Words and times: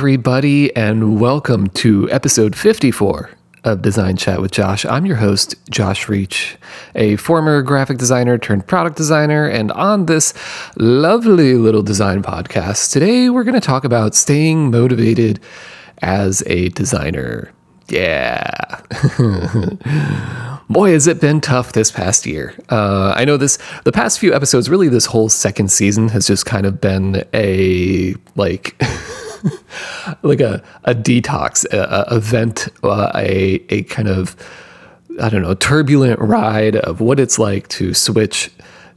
Everybody, 0.00 0.74
and 0.74 1.20
welcome 1.20 1.68
to 1.68 2.10
episode 2.10 2.56
54 2.56 3.32
of 3.64 3.82
Design 3.82 4.16
Chat 4.16 4.40
with 4.40 4.50
Josh. 4.50 4.86
I'm 4.86 5.04
your 5.04 5.16
host, 5.16 5.56
Josh 5.68 6.08
Reach, 6.08 6.56
a 6.94 7.16
former 7.16 7.60
graphic 7.60 7.98
designer 7.98 8.38
turned 8.38 8.66
product 8.66 8.96
designer. 8.96 9.46
And 9.46 9.70
on 9.72 10.06
this 10.06 10.32
lovely 10.78 11.52
little 11.52 11.82
design 11.82 12.22
podcast, 12.22 12.92
today 12.92 13.28
we're 13.28 13.44
going 13.44 13.52
to 13.52 13.60
talk 13.60 13.84
about 13.84 14.14
staying 14.14 14.70
motivated 14.70 15.38
as 16.00 16.42
a 16.46 16.70
designer. 16.70 17.52
Yeah. 17.90 18.80
Boy, 20.70 20.92
has 20.92 21.06
it 21.06 21.20
been 21.20 21.42
tough 21.42 21.72
this 21.74 21.90
past 21.90 22.24
year. 22.24 22.54
Uh, 22.70 23.12
I 23.14 23.26
know 23.26 23.36
this, 23.36 23.58
the 23.84 23.92
past 23.92 24.18
few 24.18 24.32
episodes, 24.32 24.70
really, 24.70 24.88
this 24.88 25.04
whole 25.04 25.28
second 25.28 25.70
season 25.70 26.08
has 26.08 26.26
just 26.26 26.46
kind 26.46 26.64
of 26.64 26.80
been 26.80 27.22
a 27.34 28.14
like. 28.34 28.80
like 30.22 30.40
a, 30.40 30.62
a 30.84 30.94
detox 30.94 31.64
a, 31.72 32.06
a 32.10 32.16
event, 32.16 32.68
uh, 32.82 33.10
a, 33.14 33.62
a 33.68 33.82
kind 33.84 34.08
of, 34.08 34.36
I 35.20 35.28
don't 35.28 35.42
know, 35.42 35.54
turbulent 35.54 36.20
ride 36.20 36.76
of 36.76 37.00
what 37.00 37.20
it's 37.20 37.38
like 37.38 37.68
to 37.68 37.94
switch 37.94 38.50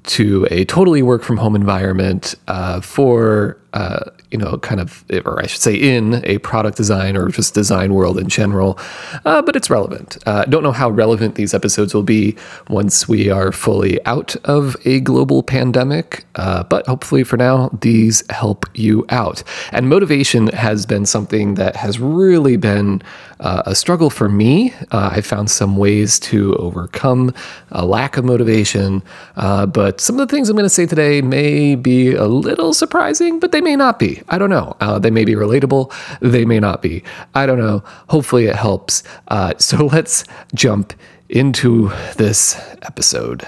to 0.04 0.48
a 0.52 0.66
totally 0.66 1.02
work 1.02 1.24
from 1.24 1.38
home 1.38 1.56
environment 1.56 2.36
uh, 2.48 2.82
for 2.82 3.58
uh, 3.74 4.10
you 4.34 4.40
know, 4.40 4.58
kind 4.58 4.82
of, 4.82 5.06
or 5.26 5.40
I 5.40 5.46
should 5.46 5.62
say, 5.62 5.76
in 5.76 6.26
a 6.26 6.40
product 6.40 6.76
design 6.76 7.16
or 7.16 7.30
just 7.30 7.54
design 7.54 7.94
world 7.94 8.18
in 8.18 8.28
general. 8.28 8.80
Uh, 9.26 9.44
but 9.44 9.56
it's 9.56 9.70
relevant. 9.70 10.18
Uh, 10.26 10.44
don't 10.46 10.64
know 10.64 10.72
how 10.72 10.90
relevant 10.90 11.36
these 11.36 11.54
episodes 11.54 11.94
will 11.94 12.02
be 12.02 12.36
once 12.68 13.08
we 13.08 13.30
are 13.30 13.52
fully 13.52 14.04
out 14.06 14.36
of 14.44 14.76
a 14.86 15.00
global 15.02 15.44
pandemic. 15.44 16.26
Uh, 16.34 16.64
but 16.64 16.86
hopefully, 16.88 17.24
for 17.24 17.38
now, 17.38 17.70
these 17.82 18.24
help 18.32 18.66
you 18.74 19.06
out. 19.10 19.44
And 19.72 19.88
motivation 19.88 20.48
has 20.48 20.88
been 20.88 21.06
something 21.06 21.54
that 21.54 21.76
has 21.76 22.00
really 22.00 22.58
been 22.58 23.04
uh, 23.44 23.64
a 23.66 23.76
struggle 23.76 24.10
for 24.10 24.28
me. 24.30 24.74
Uh, 24.92 25.12
I 25.14 25.22
found 25.22 25.52
some 25.52 25.78
ways 25.78 26.20
to 26.22 26.56
overcome 26.56 27.34
a 27.72 27.86
lack 27.86 28.18
of 28.18 28.26
motivation. 28.26 29.04
but 29.36 30.02
some 30.02 30.20
of 30.20 30.28
the 30.28 30.36
things 30.36 30.50
I'm 30.50 30.56
going 30.56 30.66
to 30.66 30.70
say 30.70 30.86
today 30.86 31.22
may 31.22 31.76
be 31.76 32.14
a 32.14 32.26
little 32.26 32.74
surprising, 32.74 33.40
but 33.40 33.52
they 33.52 33.62
may 33.62 33.76
not 33.76 34.00
be. 34.00 34.22
I 34.30 34.38
don't 34.38 34.50
know. 34.50 34.76
Uh, 34.80 34.98
they 34.98 35.12
may 35.12 35.26
be 35.26 35.34
relatable. 35.34 35.94
They 36.22 36.46
may 36.46 36.60
not 36.60 36.82
be. 36.82 37.04
I 37.36 37.46
don't 37.46 37.60
know. 37.60 37.84
Hopefully, 38.10 38.46
it 38.46 38.56
helps. 38.56 39.04
Uh, 39.28 39.54
so 39.58 39.86
let's 39.86 40.24
jump 40.56 40.94
into 41.30 41.90
this 42.16 42.60
episode. 42.84 43.46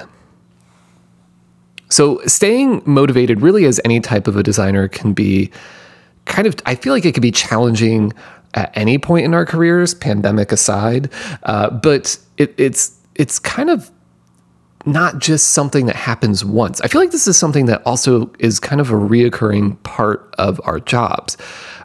So, 1.89 2.19
staying 2.25 2.81
motivated, 2.85 3.41
really, 3.41 3.65
as 3.65 3.79
any 3.85 3.99
type 3.99 4.27
of 4.27 4.35
a 4.35 4.43
designer, 4.43 4.87
can 4.87 5.13
be 5.13 5.51
kind 6.25 6.47
of, 6.47 6.55
I 6.65 6.75
feel 6.75 6.93
like 6.93 7.05
it 7.05 7.13
can 7.13 7.21
be 7.21 7.31
challenging 7.31 8.11
at 8.55 8.75
any 8.75 8.97
point 8.97 9.25
in 9.25 9.33
our 9.33 9.45
careers, 9.45 9.93
pandemic 9.93 10.51
aside. 10.51 11.11
Uh, 11.43 11.69
but 11.69 12.17
it, 12.37 12.53
it's 12.57 12.97
it's 13.15 13.39
kind 13.39 13.69
of 13.69 13.91
not 14.85 15.19
just 15.19 15.51
something 15.51 15.87
that 15.87 15.95
happens 15.95 16.45
once. 16.45 16.79
I 16.81 16.87
feel 16.87 17.01
like 17.01 17.11
this 17.11 17.27
is 17.27 17.37
something 17.37 17.65
that 17.65 17.81
also 17.85 18.31
is 18.39 18.59
kind 18.59 18.79
of 18.79 18.91
a 18.91 18.93
reoccurring 18.93 19.81
part 19.83 20.33
of 20.37 20.61
our 20.63 20.79
jobs. 20.79 21.37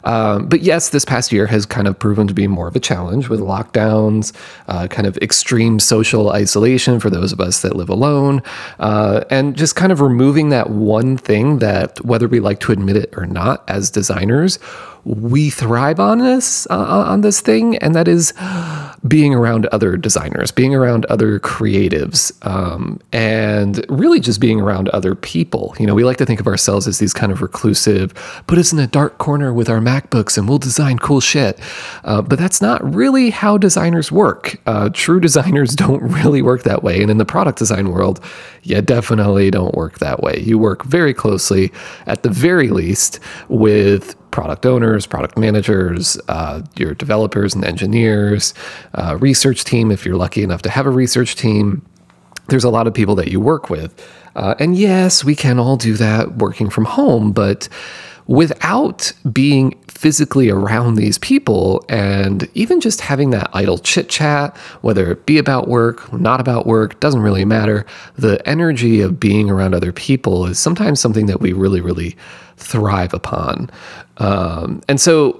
Um, 0.03 0.47
but 0.47 0.61
yes, 0.61 0.89
this 0.89 1.05
past 1.05 1.31
year 1.31 1.47
has 1.47 1.65
kind 1.65 1.87
of 1.87 1.97
proven 1.97 2.27
to 2.27 2.33
be 2.33 2.47
more 2.47 2.67
of 2.67 2.75
a 2.75 2.79
challenge 2.79 3.29
with 3.29 3.39
lockdowns, 3.39 4.35
uh, 4.67 4.87
kind 4.87 5.07
of 5.07 5.17
extreme 5.17 5.79
social 5.79 6.31
isolation 6.31 6.99
for 6.99 7.09
those 7.09 7.31
of 7.31 7.39
us 7.39 7.61
that 7.61 7.75
live 7.75 7.89
alone, 7.89 8.41
uh, 8.79 9.23
and 9.29 9.55
just 9.55 9.75
kind 9.75 9.91
of 9.91 10.01
removing 10.01 10.49
that 10.49 10.69
one 10.69 11.17
thing 11.17 11.59
that, 11.59 12.03
whether 12.05 12.27
we 12.27 12.39
like 12.39 12.59
to 12.61 12.71
admit 12.71 12.97
it 12.97 13.13
or 13.15 13.25
not, 13.25 13.63
as 13.67 13.91
designers, 13.91 14.59
we 15.03 15.49
thrive 15.49 15.99
on 15.99 16.19
this 16.19 16.67
uh, 16.69 17.05
on 17.07 17.21
this 17.21 17.41
thing, 17.41 17.77
and 17.77 17.95
that 17.95 18.07
is 18.07 18.33
being 19.07 19.33
around 19.33 19.65
other 19.67 19.97
designers, 19.97 20.51
being 20.51 20.75
around 20.75 21.05
other 21.05 21.39
creatives, 21.39 22.31
um, 22.45 22.99
and 23.11 23.83
really 23.89 24.19
just 24.19 24.39
being 24.39 24.61
around 24.61 24.89
other 24.89 25.15
people. 25.15 25.75
You 25.79 25.87
know, 25.87 25.95
we 25.95 26.03
like 26.03 26.17
to 26.17 26.25
think 26.25 26.39
of 26.39 26.47
ourselves 26.47 26.87
as 26.87 26.99
these 26.99 27.13
kind 27.13 27.31
of 27.31 27.41
reclusive, 27.41 28.13
put 28.45 28.59
us 28.59 28.71
in 28.71 28.79
a 28.79 28.87
dark 28.87 29.17
corner 29.17 29.53
with 29.53 29.69
our 29.69 29.79
MacBooks 29.79 30.37
and 30.37 30.47
we'll 30.47 30.59
design 30.59 30.99
cool 30.99 31.19
shit. 31.19 31.59
Uh, 32.03 32.21
but 32.21 32.37
that's 32.37 32.61
not 32.61 32.81
really 32.93 33.31
how 33.31 33.57
designers 33.57 34.11
work. 34.11 34.61
Uh, 34.67 34.89
true 34.93 35.19
designers 35.19 35.75
don't 35.75 36.01
really 36.03 36.41
work 36.41 36.63
that 36.63 36.83
way, 36.83 37.01
and 37.01 37.09
in 37.09 37.17
the 37.17 37.25
product 37.25 37.57
design 37.57 37.89
world, 37.89 38.23
you 38.63 38.79
definitely 38.81 39.49
don't 39.49 39.73
work 39.73 39.97
that 39.99 40.21
way. 40.21 40.39
You 40.39 40.59
work 40.59 40.83
very 40.83 41.13
closely, 41.13 41.71
at 42.05 42.21
the 42.21 42.29
very 42.29 42.69
least, 42.69 43.19
with 43.49 44.15
product 44.31 44.65
owners, 44.65 45.05
product 45.05 45.37
managers, 45.37 46.17
uh, 46.27 46.61
your 46.77 46.93
developers 46.93 47.53
and 47.53 47.63
engineers, 47.65 48.53
uh, 48.95 49.17
research 49.19 49.63
team, 49.63 49.91
if 49.91 50.05
you're 50.05 50.15
lucky 50.15 50.43
enough 50.43 50.61
to 50.63 50.69
have 50.69 50.85
a 50.85 50.89
research 50.89 51.35
team. 51.35 51.85
There's 52.47 52.63
a 52.63 52.69
lot 52.69 52.87
of 52.87 52.93
people 52.93 53.15
that 53.15 53.29
you 53.29 53.39
work 53.39 53.69
with. 53.69 53.93
Uh, 54.35 54.55
and 54.59 54.77
yes, 54.77 55.23
we 55.23 55.35
can 55.35 55.59
all 55.59 55.77
do 55.77 55.93
that 55.93 56.37
working 56.37 56.69
from 56.69 56.85
home, 56.85 57.31
but 57.31 57.67
without 58.27 59.11
being 59.31 59.77
physically 59.87 60.49
around 60.49 60.95
these 60.95 61.17
people 61.17 61.83
and 61.89 62.49
even 62.53 62.79
just 62.79 63.01
having 63.01 63.29
that 63.31 63.49
idle 63.53 63.77
chit 63.77 64.09
chat, 64.09 64.55
whether 64.81 65.11
it 65.11 65.25
be 65.25 65.37
about 65.37 65.67
work, 65.67 66.11
not 66.13 66.39
about 66.39 66.65
work, 66.65 66.99
doesn't 66.99 67.21
really 67.21 67.45
matter. 67.45 67.85
The 68.15 68.41
energy 68.47 69.01
of 69.01 69.19
being 69.19 69.49
around 69.49 69.75
other 69.75 69.91
people 69.91 70.45
is 70.45 70.57
sometimes 70.57 70.99
something 70.99 71.25
that 71.27 71.41
we 71.41 71.53
really, 71.53 71.81
really 71.81 72.15
thrive 72.57 73.13
upon. 73.13 73.69
Um, 74.21 74.81
and 74.87 75.01
so, 75.01 75.39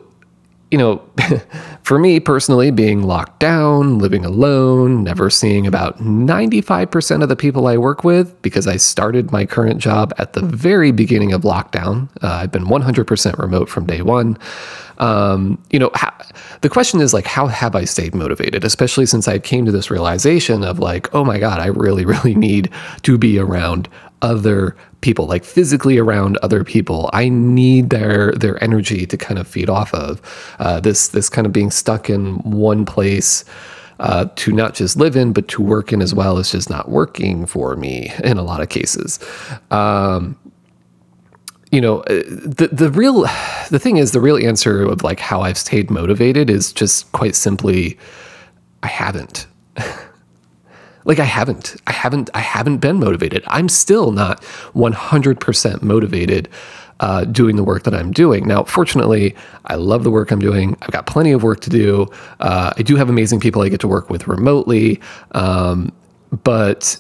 you 0.72 0.78
know, 0.78 1.02
for 1.84 2.00
me 2.00 2.20
personally, 2.20 2.72
being 2.72 3.04
locked 3.04 3.40
down, 3.40 4.00
living 4.00 4.26
alone, 4.26 5.04
never 5.04 5.30
seeing 5.30 5.68
about 5.68 6.00
95% 6.00 7.22
of 7.22 7.30
the 7.30 7.36
people 7.36 7.68
I 7.68 7.78
work 7.78 8.04
with 8.04 8.42
because 8.42 8.68
I 8.68 8.78
started 8.78 9.32
my 9.32 9.46
current 9.46 9.80
job 9.80 10.14
at 10.18 10.34
the 10.34 10.42
very 10.42 10.92
beginning 10.92 11.32
of 11.32 11.42
lockdown. 11.44 12.10
Uh, 12.24 12.40
I've 12.42 12.52
been 12.52 12.66
100% 12.66 13.38
remote 13.38 13.70
from 13.70 13.86
day 13.86 14.02
one. 14.02 14.38
Um, 14.98 15.62
you 15.70 15.78
know, 15.78 15.92
how, 15.94 16.14
the 16.62 16.70
question 16.70 17.02
is 17.02 17.14
like, 17.14 17.28
how 17.28 17.48
have 17.48 17.76
I 17.76 17.86
stayed 17.86 18.16
motivated? 18.16 18.64
Especially 18.64 19.06
since 19.06 19.28
I 19.28 19.38
came 19.38 19.66
to 19.66 19.72
this 19.72 19.92
realization 19.92 20.64
of 20.64 20.80
like, 20.80 21.14
oh 21.14 21.24
my 21.24 21.38
God, 21.38 21.60
I 21.60 21.68
really, 21.68 22.06
really 22.14 22.36
need 22.36 22.72
to 23.04 23.18
be 23.18 23.38
around 23.38 23.90
other 24.24 24.76
people, 25.02 25.26
like 25.26 25.44
physically 25.44 25.98
around 25.98 26.38
other 26.42 26.64
people. 26.64 27.10
I 27.14 27.30
need 27.30 27.90
their 27.90 28.32
their 28.34 28.64
energy 28.64 29.06
to 29.06 29.18
kind 29.18 29.40
of 29.40 29.48
feed 29.48 29.70
off 29.70 29.94
of. 29.94 30.22
Uh, 30.60 30.80
this 30.80 31.10
this 31.10 31.30
kind 31.30 31.46
of 31.46 31.54
being 31.54 31.72
stuck 31.72 32.10
in 32.10 32.36
one 32.40 32.86
place. 32.86 33.44
Uh, 34.00 34.28
to 34.36 34.52
not 34.52 34.74
just 34.74 34.98
live 34.98 35.16
in, 35.16 35.32
but 35.32 35.48
to 35.48 35.62
work 35.62 35.94
in 35.94 36.02
as 36.02 36.12
well 36.12 36.40
is 36.40 36.50
just 36.50 36.72
not 36.72 36.90
working 36.90 37.46
for 37.46 37.76
me 37.76 38.12
in 38.24 38.36
a 38.36 38.42
lot 38.42 38.60
of 38.60 38.68
cases. 38.68 39.20
Um, 39.70 40.36
you 41.72 41.80
know, 41.80 42.00
uh, 42.02 42.24
the 42.28 42.70
the 42.72 42.90
real 42.90 43.22
the 43.70 43.80
thing 43.80 43.98
is 43.98 44.12
the 44.12 44.20
real 44.20 44.38
answer 44.38 44.84
of 44.84 45.04
like 45.04 45.20
how 45.20 45.42
I've 45.42 45.58
stayed 45.58 45.92
motivated 45.92 46.50
is 46.50 46.74
just 46.74 47.12
quite 47.12 47.36
simply, 47.36 47.98
I 48.84 48.88
haven't. 48.88 49.46
Like 51.06 51.20
I 51.20 51.26
haven't, 51.26 51.76
I 51.88 51.92
haven't, 51.92 52.30
I 52.34 52.40
haven't 52.40 52.78
been 52.78 53.00
motivated. 53.00 53.44
I'm 53.48 53.70
still 53.70 54.12
not 54.12 54.42
100% 54.74 55.82
motivated 55.82 56.50
uh, 57.02 57.26
doing 57.26 57.56
the 57.56 57.64
work 57.64 57.84
that 57.84 57.96
I'm 57.96 58.12
doing. 58.12 58.48
Now, 58.48 58.64
fortunately, 58.64 59.36
I 59.66 59.76
love 59.76 60.04
the 60.04 60.12
work 60.12 60.32
I'm 60.32 60.40
doing. 60.40 60.78
I've 60.84 60.92
got 60.92 61.08
plenty 61.08 61.32
of 61.32 61.42
work 61.42 61.60
to 61.62 61.70
do. 61.70 62.08
Uh, 62.40 62.74
I 62.78 62.84
do 62.84 62.96
have 62.96 63.10
amazing 63.10 63.40
people 63.40 63.64
I 63.64 63.70
get 63.70 63.80
to 63.82 63.88
work 63.88 64.10
with 64.10 64.28
remotely, 64.28 65.02
um, 65.32 65.92
but 66.44 66.98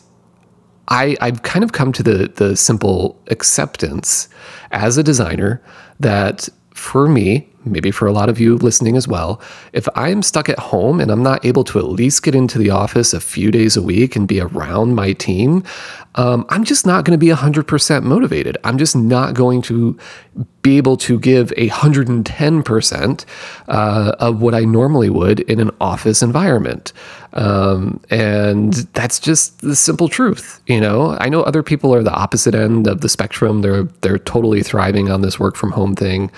I, 0.87 1.15
I've 1.21 1.43
kind 1.43 1.63
of 1.63 1.71
come 1.71 1.93
to 1.93 2.03
the 2.03 2.31
the 2.35 2.57
simple 2.57 3.21
acceptance 3.27 4.27
as 4.71 4.97
a 4.97 5.03
designer 5.03 5.61
that 5.99 6.49
for 6.73 7.07
me, 7.07 7.47
maybe 7.65 7.91
for 7.91 8.07
a 8.07 8.11
lot 8.11 8.29
of 8.29 8.39
you 8.39 8.57
listening 8.57 8.97
as 8.97 9.07
well, 9.07 9.41
if 9.73 9.87
I'm 9.95 10.21
stuck 10.21 10.49
at 10.49 10.59
home 10.59 10.99
and 10.99 11.11
I'm 11.11 11.23
not 11.23 11.45
able 11.45 11.63
to 11.65 11.79
at 11.79 11.85
least 11.85 12.23
get 12.23 12.35
into 12.35 12.57
the 12.57 12.69
office 12.69 13.13
a 13.13 13.21
few 13.21 13.51
days 13.51 13.77
a 13.77 13.81
week 13.81 14.15
and 14.15 14.27
be 14.27 14.39
around 14.39 14.95
my 14.95 15.13
team, 15.13 15.63
um, 16.15 16.45
I'm 16.49 16.63
just 16.63 16.85
not 16.85 17.05
going 17.05 17.17
to 17.17 17.23
be 17.23 17.31
100% 17.31 18.03
motivated. 18.03 18.57
I'm 18.63 18.77
just 18.77 18.95
not 18.95 19.33
going 19.33 19.61
to 19.63 19.97
be 20.61 20.77
able 20.77 20.97
to 20.97 21.19
give 21.19 21.51
a 21.53 21.69
110% 21.69 23.25
uh, 23.67 24.15
of 24.19 24.41
what 24.41 24.53
I 24.53 24.61
normally 24.61 25.09
would 25.09 25.39
in 25.41 25.59
an 25.59 25.71
office 25.79 26.21
environment. 26.21 26.93
Um, 27.33 28.01
and 28.09 28.73
that's 28.93 29.19
just 29.19 29.61
the 29.61 29.75
simple 29.75 30.09
truth. 30.09 30.61
You 30.67 30.81
know, 30.81 31.17
I 31.19 31.29
know 31.29 31.43
other 31.43 31.63
people 31.63 31.95
are 31.95 32.03
the 32.03 32.13
opposite 32.13 32.53
end 32.53 32.87
of 32.87 33.01
the 33.01 33.09
spectrum. 33.09 33.61
They're 33.61 33.83
they're 34.01 34.19
totally 34.19 34.61
thriving 34.63 35.09
on 35.09 35.21
this 35.21 35.39
work 35.39 35.55
from 35.55 35.71
home 35.71 35.95
thing, 35.95 36.29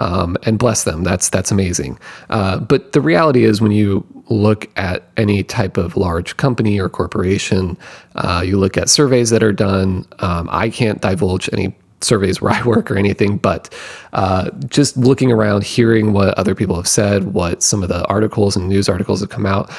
um, 0.00 0.36
and 0.44 0.58
bless 0.58 0.84
them. 0.84 1.04
That's 1.04 1.28
that's 1.28 1.52
amazing. 1.52 1.98
Uh, 2.30 2.58
but 2.58 2.92
the 2.92 3.00
reality 3.00 3.44
is, 3.44 3.60
when 3.60 3.72
you 3.72 4.04
look 4.28 4.68
at 4.76 5.04
any 5.16 5.42
type 5.42 5.76
of 5.76 5.96
large 5.96 6.36
company 6.36 6.80
or 6.80 6.88
corporation, 6.88 7.76
uh, 8.16 8.42
you 8.44 8.58
look 8.58 8.76
at 8.76 8.88
surveys 8.88 9.30
that 9.30 9.42
are 9.42 9.52
done. 9.52 10.06
Um, 10.18 10.48
I 10.50 10.70
can't 10.70 11.00
divulge 11.00 11.48
any 11.52 11.74
surveys 12.00 12.40
where 12.40 12.52
I 12.54 12.62
work 12.62 12.90
or 12.90 12.96
anything, 12.96 13.36
but 13.36 13.72
uh, 14.14 14.50
just 14.66 14.96
looking 14.96 15.30
around, 15.30 15.62
hearing 15.62 16.12
what 16.12 16.36
other 16.38 16.54
people 16.54 16.76
have 16.76 16.88
said, 16.88 17.34
what 17.34 17.62
some 17.62 17.82
of 17.82 17.88
the 17.88 18.04
articles 18.06 18.56
and 18.56 18.68
news 18.68 18.88
articles 18.88 19.20
have 19.20 19.30
come 19.30 19.46
out 19.46 19.70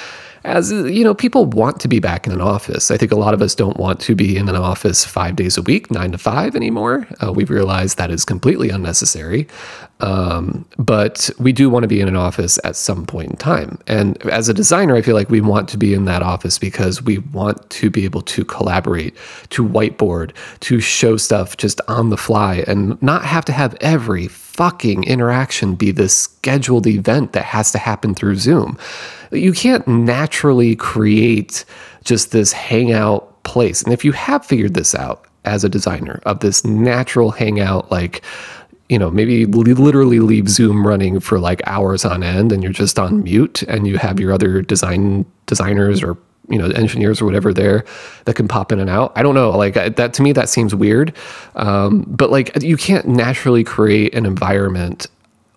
as 0.43 0.71
you 0.71 1.03
know, 1.03 1.13
people 1.13 1.45
want 1.45 1.79
to 1.81 1.87
be 1.87 1.99
back 1.99 2.25
in 2.25 2.33
an 2.33 2.41
office. 2.41 2.89
I 2.89 2.97
think 2.97 3.11
a 3.11 3.15
lot 3.15 3.33
of 3.33 3.41
us 3.41 3.53
don't 3.53 3.77
want 3.77 3.99
to 4.01 4.15
be 4.15 4.37
in 4.37 4.49
an 4.49 4.55
office 4.55 5.05
five 5.05 5.35
days 5.35 5.57
a 5.57 5.61
week, 5.61 5.91
nine 5.91 6.11
to 6.11 6.17
five 6.17 6.55
anymore. 6.55 7.07
Uh, 7.23 7.31
we've 7.31 7.49
realized 7.49 7.97
that 7.97 8.09
is 8.09 8.25
completely 8.25 8.69
unnecessary. 8.69 9.47
Um, 9.99 10.65
but 10.77 11.29
we 11.37 11.53
do 11.53 11.69
want 11.69 11.83
to 11.83 11.87
be 11.87 12.01
in 12.01 12.07
an 12.07 12.15
office 12.15 12.59
at 12.63 12.75
some 12.75 13.05
point 13.05 13.31
in 13.31 13.37
time. 13.37 13.77
And 13.85 14.19
as 14.27 14.49
a 14.49 14.53
designer, 14.53 14.95
I 14.95 15.03
feel 15.03 15.15
like 15.15 15.29
we 15.29 15.41
want 15.41 15.69
to 15.69 15.77
be 15.77 15.93
in 15.93 16.05
that 16.05 16.23
office 16.23 16.57
because 16.57 17.03
we 17.03 17.19
want 17.19 17.69
to 17.69 17.89
be 17.91 18.03
able 18.03 18.23
to 18.23 18.43
collaborate, 18.43 19.15
to 19.51 19.63
whiteboard, 19.63 20.31
to 20.61 20.79
show 20.79 21.17
stuff 21.17 21.57
just 21.57 21.81
on 21.87 22.09
the 22.09 22.17
fly 22.17 22.63
and 22.67 22.99
not 23.01 23.23
have 23.25 23.45
to 23.45 23.51
have 23.51 23.75
every 23.79 24.27
fucking 24.53 25.05
interaction 25.05 25.75
be 25.75 25.91
this 25.91 26.15
scheduled 26.15 26.85
event 26.85 27.31
that 27.31 27.45
has 27.45 27.71
to 27.71 27.77
happen 27.77 28.13
through 28.13 28.35
Zoom. 28.35 28.77
You 29.31 29.53
can't 29.53 29.87
naturally 29.87 30.75
create 30.75 31.63
just 32.03 32.31
this 32.31 32.51
hangout 32.51 33.43
place. 33.43 33.81
And 33.81 33.93
if 33.93 34.03
you 34.03 34.11
have 34.11 34.45
figured 34.45 34.73
this 34.73 34.93
out 34.93 35.25
as 35.45 35.63
a 35.63 35.69
designer 35.69 36.21
of 36.25 36.41
this 36.41 36.65
natural 36.65 37.31
hangout, 37.31 37.89
like, 37.91 38.23
you 38.89 38.99
know, 38.99 39.09
maybe 39.09 39.45
literally 39.45 40.19
leave 40.19 40.49
Zoom 40.49 40.85
running 40.85 41.21
for 41.21 41.39
like 41.39 41.61
hours 41.65 42.03
on 42.03 42.21
end 42.21 42.51
and 42.51 42.61
you're 42.61 42.73
just 42.73 42.99
on 42.99 43.23
mute 43.23 43.63
and 43.63 43.87
you 43.87 43.97
have 43.97 44.19
your 44.19 44.33
other 44.33 44.61
design 44.61 45.25
designers 45.45 46.03
or 46.03 46.17
you 46.51 46.57
know 46.57 46.69
engineers 46.71 47.21
or 47.21 47.25
whatever 47.25 47.53
there 47.53 47.85
that 48.25 48.35
can 48.35 48.47
pop 48.47 48.71
in 48.71 48.79
and 48.79 48.89
out. 48.89 49.11
I 49.15 49.23
don't 49.23 49.35
know 49.35 49.51
like 49.51 49.73
that 49.73 50.13
to 50.13 50.21
me 50.21 50.31
that 50.33 50.49
seems 50.49 50.75
weird. 50.75 51.13
Um, 51.55 52.03
but 52.07 52.29
like 52.29 52.61
you 52.61 52.77
can't 52.77 53.07
naturally 53.07 53.63
create 53.63 54.13
an 54.13 54.25
environment 54.25 55.07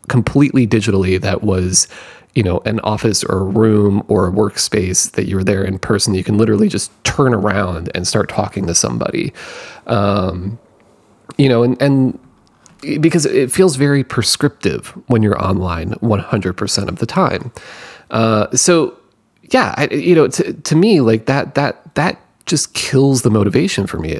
completely 0.08 0.66
digitally 0.66 1.20
that 1.20 1.42
was 1.42 1.88
you 2.34 2.42
know 2.42 2.60
an 2.64 2.80
office 2.80 3.24
or 3.24 3.38
a 3.38 3.44
room 3.44 4.04
or 4.08 4.28
a 4.28 4.30
workspace 4.30 5.10
that 5.12 5.26
you 5.26 5.36
were 5.36 5.44
there 5.44 5.64
in 5.64 5.78
person. 5.78 6.14
You 6.14 6.24
can 6.24 6.38
literally 6.38 6.68
just 6.68 6.90
turn 7.04 7.34
around 7.34 7.90
and 7.94 8.06
start 8.06 8.28
talking 8.28 8.66
to 8.66 8.74
somebody. 8.74 9.32
Um, 9.86 10.58
you 11.36 11.48
know 11.48 11.62
and 11.62 11.80
and 11.80 12.18
because 13.00 13.24
it 13.24 13.50
feels 13.50 13.76
very 13.76 14.04
prescriptive 14.04 14.88
when 15.06 15.22
you're 15.22 15.42
online 15.42 15.92
100% 15.94 16.88
of 16.88 16.98
the 16.98 17.06
time. 17.06 17.50
Uh, 18.10 18.54
so 18.54 18.98
yeah, 19.50 19.74
I, 19.76 19.86
you 19.88 20.14
know, 20.14 20.28
to, 20.28 20.52
to 20.52 20.76
me, 20.76 21.00
like 21.00 21.26
that, 21.26 21.54
that, 21.54 21.94
that 21.94 22.20
just 22.46 22.74
kills 22.74 23.22
the 23.22 23.30
motivation 23.30 23.86
for 23.86 23.98
me. 23.98 24.18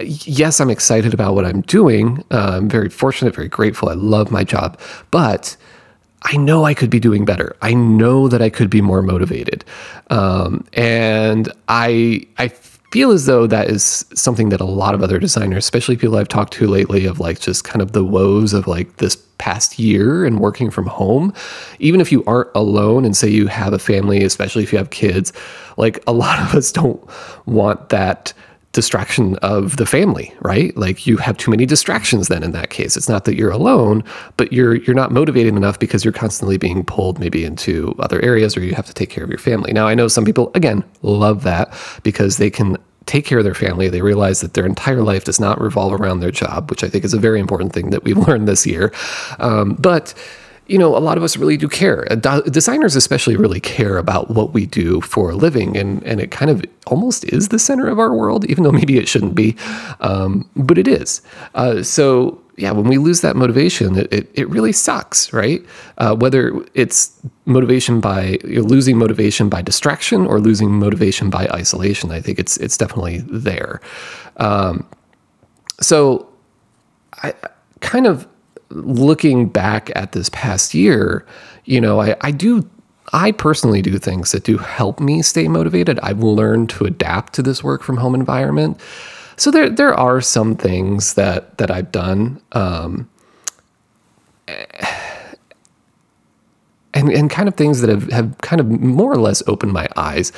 Yes, 0.00 0.60
I'm 0.60 0.70
excited 0.70 1.14
about 1.14 1.34
what 1.34 1.44
I'm 1.44 1.62
doing. 1.62 2.22
Uh, 2.30 2.58
I'm 2.58 2.68
very 2.68 2.88
fortunate, 2.88 3.34
very 3.34 3.48
grateful. 3.48 3.88
I 3.88 3.94
love 3.94 4.30
my 4.30 4.44
job, 4.44 4.78
but 5.10 5.56
I 6.24 6.36
know 6.36 6.64
I 6.64 6.74
could 6.74 6.90
be 6.90 7.00
doing 7.00 7.24
better. 7.24 7.56
I 7.62 7.74
know 7.74 8.28
that 8.28 8.42
I 8.42 8.50
could 8.50 8.70
be 8.70 8.80
more 8.80 9.02
motivated, 9.02 9.64
um, 10.10 10.64
and 10.74 11.50
I 11.68 12.26
I 12.38 12.48
feel 12.92 13.10
as 13.10 13.24
though 13.24 13.46
that 13.46 13.70
is 13.70 14.04
something 14.14 14.50
that 14.50 14.60
a 14.60 14.66
lot 14.66 14.94
of 14.94 15.02
other 15.02 15.18
designers, 15.18 15.64
especially 15.64 15.96
people 15.96 16.16
I've 16.16 16.28
talked 16.28 16.52
to 16.54 16.66
lately, 16.66 17.06
of 17.06 17.18
like 17.18 17.40
just 17.40 17.64
kind 17.64 17.80
of 17.80 17.92
the 17.92 18.04
woes 18.04 18.52
of 18.52 18.66
like 18.66 18.98
this 18.98 19.16
past 19.38 19.78
year 19.78 20.26
and 20.26 20.38
working 20.38 20.70
from 20.70 20.86
home, 20.86 21.32
even 21.78 22.02
if 22.02 22.12
you 22.12 22.22
aren't 22.26 22.50
alone 22.54 23.06
and 23.06 23.16
say 23.16 23.28
you 23.28 23.46
have 23.46 23.72
a 23.72 23.78
family, 23.78 24.22
especially 24.22 24.62
if 24.62 24.72
you 24.72 24.78
have 24.78 24.90
kids, 24.90 25.32
like 25.78 26.04
a 26.06 26.12
lot 26.12 26.38
of 26.38 26.54
us 26.54 26.70
don't 26.70 27.02
want 27.46 27.88
that 27.88 28.34
distraction 28.72 29.36
of 29.36 29.76
the 29.76 29.86
family, 29.86 30.34
right? 30.40 30.74
Like 30.76 31.06
you 31.06 31.18
have 31.18 31.36
too 31.36 31.50
many 31.50 31.66
distractions 31.66 32.28
then 32.28 32.42
in 32.42 32.52
that 32.52 32.70
case. 32.70 32.96
It's 32.96 33.08
not 33.08 33.26
that 33.26 33.36
you're 33.36 33.50
alone, 33.50 34.02
but 34.36 34.52
you're 34.52 34.76
you're 34.76 34.96
not 34.96 35.12
motivated 35.12 35.54
enough 35.54 35.78
because 35.78 36.04
you're 36.04 36.12
constantly 36.12 36.56
being 36.56 36.84
pulled 36.84 37.18
maybe 37.18 37.44
into 37.44 37.94
other 37.98 38.20
areas 38.22 38.56
or 38.56 38.60
you 38.60 38.74
have 38.74 38.86
to 38.86 38.94
take 38.94 39.10
care 39.10 39.24
of 39.24 39.30
your 39.30 39.38
family. 39.38 39.72
Now 39.72 39.86
I 39.86 39.94
know 39.94 40.08
some 40.08 40.24
people 40.24 40.50
again 40.54 40.84
love 41.02 41.42
that 41.44 41.74
because 42.02 42.38
they 42.38 42.50
can 42.50 42.78
take 43.06 43.26
care 43.26 43.38
of 43.38 43.44
their 43.44 43.54
family. 43.54 43.88
They 43.88 44.00
realize 44.00 44.40
that 44.40 44.54
their 44.54 44.64
entire 44.64 45.02
life 45.02 45.24
does 45.24 45.40
not 45.40 45.60
revolve 45.60 45.92
around 45.92 46.20
their 46.20 46.30
job, 46.30 46.70
which 46.70 46.84
I 46.84 46.88
think 46.88 47.04
is 47.04 47.12
a 47.12 47.18
very 47.18 47.40
important 47.40 47.72
thing 47.72 47.90
that 47.90 48.04
we've 48.04 48.16
learned 48.28 48.48
this 48.48 48.66
year. 48.66 48.92
Um, 49.38 49.74
but 49.74 50.14
you 50.66 50.78
know, 50.78 50.96
a 50.96 51.00
lot 51.00 51.16
of 51.16 51.22
us 51.22 51.36
really 51.36 51.56
do 51.56 51.68
care. 51.68 52.04
Designers, 52.50 52.96
especially, 52.96 53.36
really 53.36 53.60
care 53.60 53.98
about 53.98 54.30
what 54.30 54.52
we 54.52 54.66
do 54.66 55.00
for 55.00 55.30
a 55.30 55.34
living, 55.34 55.76
and 55.76 56.02
and 56.04 56.20
it 56.20 56.30
kind 56.30 56.50
of 56.50 56.64
almost 56.86 57.24
is 57.24 57.48
the 57.48 57.58
center 57.58 57.88
of 57.88 57.98
our 57.98 58.14
world, 58.14 58.44
even 58.46 58.64
though 58.64 58.72
maybe 58.72 58.98
it 58.98 59.08
shouldn't 59.08 59.34
be, 59.34 59.56
um, 60.00 60.48
but 60.56 60.78
it 60.78 60.88
is. 60.88 61.22
Uh, 61.54 61.82
so 61.82 62.40
yeah, 62.56 62.70
when 62.70 62.86
we 62.86 62.98
lose 62.98 63.22
that 63.22 63.34
motivation, 63.34 63.96
it, 63.96 64.12
it, 64.12 64.30
it 64.34 64.48
really 64.50 64.72
sucks, 64.72 65.32
right? 65.32 65.64
Uh, 65.98 66.14
whether 66.14 66.64
it's 66.74 67.10
motivation 67.46 68.00
by 68.00 68.38
losing 68.44 68.98
motivation 68.98 69.48
by 69.48 69.62
distraction 69.62 70.26
or 70.26 70.38
losing 70.38 70.70
motivation 70.70 71.30
by 71.30 71.46
isolation, 71.48 72.10
I 72.10 72.20
think 72.20 72.38
it's 72.38 72.56
it's 72.58 72.76
definitely 72.76 73.18
there. 73.30 73.80
Um, 74.36 74.86
so 75.80 76.28
I 77.22 77.34
kind 77.80 78.06
of 78.06 78.28
looking 78.72 79.48
back 79.48 79.90
at 79.94 80.12
this 80.12 80.28
past 80.30 80.74
year, 80.74 81.26
you 81.64 81.80
know, 81.80 82.00
I, 82.00 82.16
I 82.20 82.30
do 82.30 82.68
I 83.12 83.32
personally 83.32 83.82
do 83.82 83.98
things 83.98 84.32
that 84.32 84.44
do 84.44 84.56
help 84.56 84.98
me 84.98 85.22
stay 85.22 85.46
motivated. 85.48 85.98
I've 86.00 86.22
learned 86.22 86.70
to 86.70 86.84
adapt 86.84 87.34
to 87.34 87.42
this 87.42 87.62
work 87.62 87.82
from 87.82 87.98
home 87.98 88.14
environment. 88.14 88.80
So 89.36 89.50
there 89.50 89.68
there 89.68 89.94
are 89.94 90.20
some 90.20 90.56
things 90.56 91.14
that 91.14 91.58
that 91.58 91.70
I've 91.70 91.92
done. 91.92 92.40
Um, 92.52 93.08
and, 96.94 97.10
and 97.10 97.30
kind 97.30 97.48
of 97.48 97.54
things 97.54 97.80
that 97.80 97.88
have, 97.88 98.10
have 98.10 98.36
kind 98.38 98.60
of 98.60 98.68
more 98.68 99.12
or 99.12 99.16
less 99.16 99.42
opened 99.46 99.72
my 99.72 99.88
eyes 99.96 100.30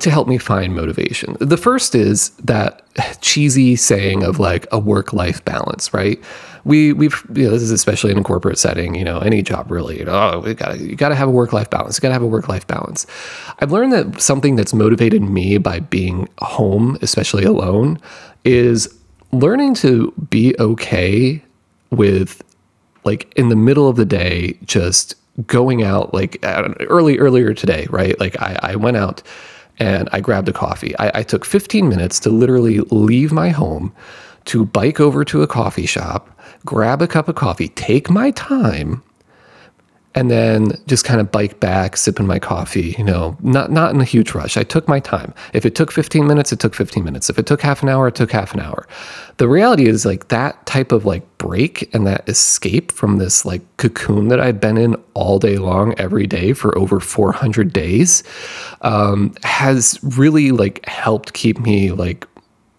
to 0.00 0.10
help 0.10 0.28
me 0.28 0.38
find 0.38 0.74
motivation. 0.74 1.36
The 1.40 1.56
first 1.56 1.94
is 1.94 2.30
that 2.44 2.82
cheesy 3.20 3.76
saying 3.76 4.22
of 4.22 4.38
like 4.38 4.66
a 4.72 4.78
work 4.78 5.12
life 5.12 5.44
balance, 5.44 5.92
right? 5.92 6.22
We 6.66 6.92
we've 6.92 7.24
you 7.32 7.44
know, 7.44 7.50
this 7.50 7.62
is 7.62 7.70
especially 7.70 8.10
in 8.10 8.18
a 8.18 8.24
corporate 8.24 8.58
setting, 8.58 8.96
you 8.96 9.04
know, 9.04 9.20
any 9.20 9.40
job 9.40 9.70
really, 9.70 9.98
you 9.98 10.04
know, 10.04 10.32
oh, 10.34 10.40
we 10.40 10.54
got 10.54 10.80
you 10.80 10.96
got 10.96 11.10
to 11.10 11.14
have 11.14 11.28
a 11.28 11.30
work 11.30 11.52
life 11.52 11.70
balance. 11.70 11.96
You 11.96 12.02
got 12.02 12.08
to 12.08 12.14
have 12.14 12.22
a 12.22 12.26
work 12.26 12.48
life 12.48 12.66
balance. 12.66 13.06
I've 13.60 13.70
learned 13.70 13.92
that 13.92 14.20
something 14.20 14.56
that's 14.56 14.74
motivated 14.74 15.22
me 15.22 15.58
by 15.58 15.78
being 15.78 16.28
home, 16.38 16.98
especially 17.02 17.44
alone, 17.44 18.00
is 18.44 18.92
learning 19.30 19.74
to 19.74 20.12
be 20.28 20.56
okay 20.58 21.42
with 21.90 22.42
like 23.04 23.32
in 23.36 23.48
the 23.48 23.56
middle 23.56 23.88
of 23.88 23.96
the 23.96 24.04
day 24.04 24.58
just 24.64 25.14
going 25.46 25.82
out 25.82 26.12
like 26.12 26.38
early 26.42 27.18
earlier 27.18 27.54
today, 27.54 27.86
right? 27.90 28.18
Like 28.18 28.40
I, 28.42 28.58
I 28.62 28.76
went 28.76 28.96
out 28.96 29.22
and 29.78 30.08
I 30.12 30.20
grabbed 30.20 30.48
a 30.48 30.52
coffee. 30.52 30.96
I, 30.98 31.20
I 31.20 31.22
took 31.22 31.44
15 31.44 31.88
minutes 31.88 32.18
to 32.20 32.30
literally 32.30 32.80
leave 32.90 33.32
my 33.32 33.50
home 33.50 33.94
to 34.46 34.64
bike 34.64 35.00
over 35.00 35.24
to 35.24 35.42
a 35.42 35.46
coffee 35.46 35.86
shop, 35.86 36.30
grab 36.64 37.02
a 37.02 37.06
cup 37.06 37.28
of 37.28 37.34
coffee, 37.34 37.68
take 37.68 38.10
my 38.10 38.30
time, 38.32 39.02
and 40.16 40.30
then 40.30 40.72
just 40.86 41.04
kind 41.04 41.20
of 41.20 41.30
bike 41.30 41.60
back, 41.60 41.94
sipping 41.94 42.26
my 42.26 42.38
coffee, 42.38 42.94
you 42.96 43.04
know, 43.04 43.36
not 43.42 43.70
not 43.70 43.94
in 43.94 44.00
a 44.00 44.04
huge 44.04 44.32
rush. 44.34 44.56
I 44.56 44.62
took 44.62 44.88
my 44.88 44.98
time. 44.98 45.34
If 45.52 45.66
it 45.66 45.74
took 45.74 45.92
15 45.92 46.26
minutes, 46.26 46.52
it 46.52 46.58
took 46.58 46.74
15 46.74 47.04
minutes. 47.04 47.28
If 47.28 47.38
it 47.38 47.44
took 47.44 47.60
half 47.60 47.82
an 47.82 47.90
hour, 47.90 48.08
it 48.08 48.14
took 48.14 48.32
half 48.32 48.54
an 48.54 48.60
hour. 48.60 48.88
The 49.36 49.46
reality 49.46 49.86
is 49.86 50.06
like 50.06 50.28
that 50.28 50.64
type 50.64 50.90
of 50.90 51.04
like 51.04 51.22
break 51.36 51.94
and 51.94 52.06
that 52.06 52.26
escape 52.26 52.92
from 52.92 53.18
this 53.18 53.44
like 53.44 53.60
cocoon 53.76 54.28
that 54.28 54.40
I've 54.40 54.58
been 54.58 54.78
in 54.78 54.96
all 55.12 55.38
day 55.38 55.58
long, 55.58 55.94
every 55.98 56.26
day 56.26 56.54
for 56.54 56.76
over 56.78 56.98
400 56.98 57.70
days, 57.70 58.22
um, 58.80 59.34
has 59.42 59.98
really 60.02 60.50
like 60.50 60.84
helped 60.86 61.34
keep 61.34 61.60
me 61.60 61.92
like 61.92 62.26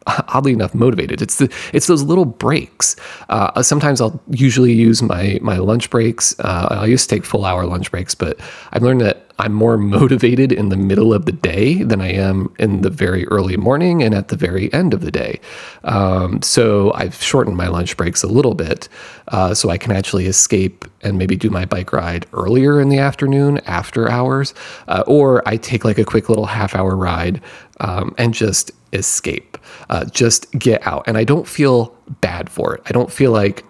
oddly 0.29 0.53
enough 0.53 0.73
motivated. 0.73 1.21
It's 1.21 1.35
the 1.35 1.53
it's 1.73 1.87
those 1.87 2.03
little 2.03 2.25
breaks. 2.25 2.95
Uh, 3.29 3.61
sometimes 3.61 4.01
I'll 4.01 4.21
usually 4.29 4.73
use 4.73 5.01
my 5.01 5.39
my 5.41 5.57
lunch 5.57 5.89
breaks. 5.89 6.37
Uh, 6.39 6.67
I 6.81 6.85
used 6.85 7.09
to 7.09 7.15
take 7.15 7.25
full 7.25 7.45
hour 7.45 7.65
lunch 7.65 7.91
breaks, 7.91 8.15
but 8.15 8.39
I've 8.71 8.83
learned 8.83 9.01
that 9.01 9.27
I'm 9.39 9.53
more 9.53 9.77
motivated 9.97 10.51
in 10.51 10.69
the 10.69 10.77
middle 10.77 11.13
of 11.13 11.25
the 11.25 11.31
day 11.31 11.83
than 11.83 12.01
I 12.01 12.11
am 12.11 12.53
in 12.57 12.81
the 12.81 12.89
very 12.89 13.27
early 13.27 13.57
morning 13.57 14.01
and 14.01 14.15
at 14.15 14.29
the 14.29 14.35
very 14.35 14.71
end 14.73 14.93
of 14.93 15.01
the 15.01 15.11
day. 15.11 15.39
Um, 15.83 16.41
so 16.41 16.91
I've 16.93 17.21
shortened 17.21 17.57
my 17.57 17.67
lunch 17.67 17.97
breaks 17.97 18.23
a 18.23 18.27
little 18.27 18.55
bit 18.55 18.89
uh, 19.29 19.53
so 19.53 19.69
I 19.69 19.77
can 19.77 19.91
actually 19.91 20.25
escape 20.25 20.85
and 21.01 21.17
maybe 21.17 21.35
do 21.35 21.49
my 21.49 21.65
bike 21.65 21.93
ride 21.93 22.25
earlier 22.33 22.81
in 22.81 22.89
the 22.89 22.97
afternoon 22.97 23.59
after 23.65 24.09
hours, 24.09 24.53
uh, 24.87 25.03
or 25.05 25.47
I 25.47 25.57
take 25.57 25.85
like 25.85 25.99
a 25.99 26.05
quick 26.05 26.29
little 26.29 26.47
half 26.47 26.75
hour 26.75 26.95
ride 26.95 27.39
um, 27.79 28.15
and 28.17 28.33
just 28.33 28.71
escape, 28.94 29.58
uh, 29.89 30.06
just 30.06 30.51
get 30.51 30.86
out. 30.86 31.03
And 31.08 31.17
I 31.17 31.24
don't 31.24 31.48
feel 31.48 31.96
bad 32.22 32.50
for 32.50 32.75
it. 32.75 32.84
I 32.86 32.91
don't 32.91 33.12
feel 33.12 33.32
like 33.32 33.63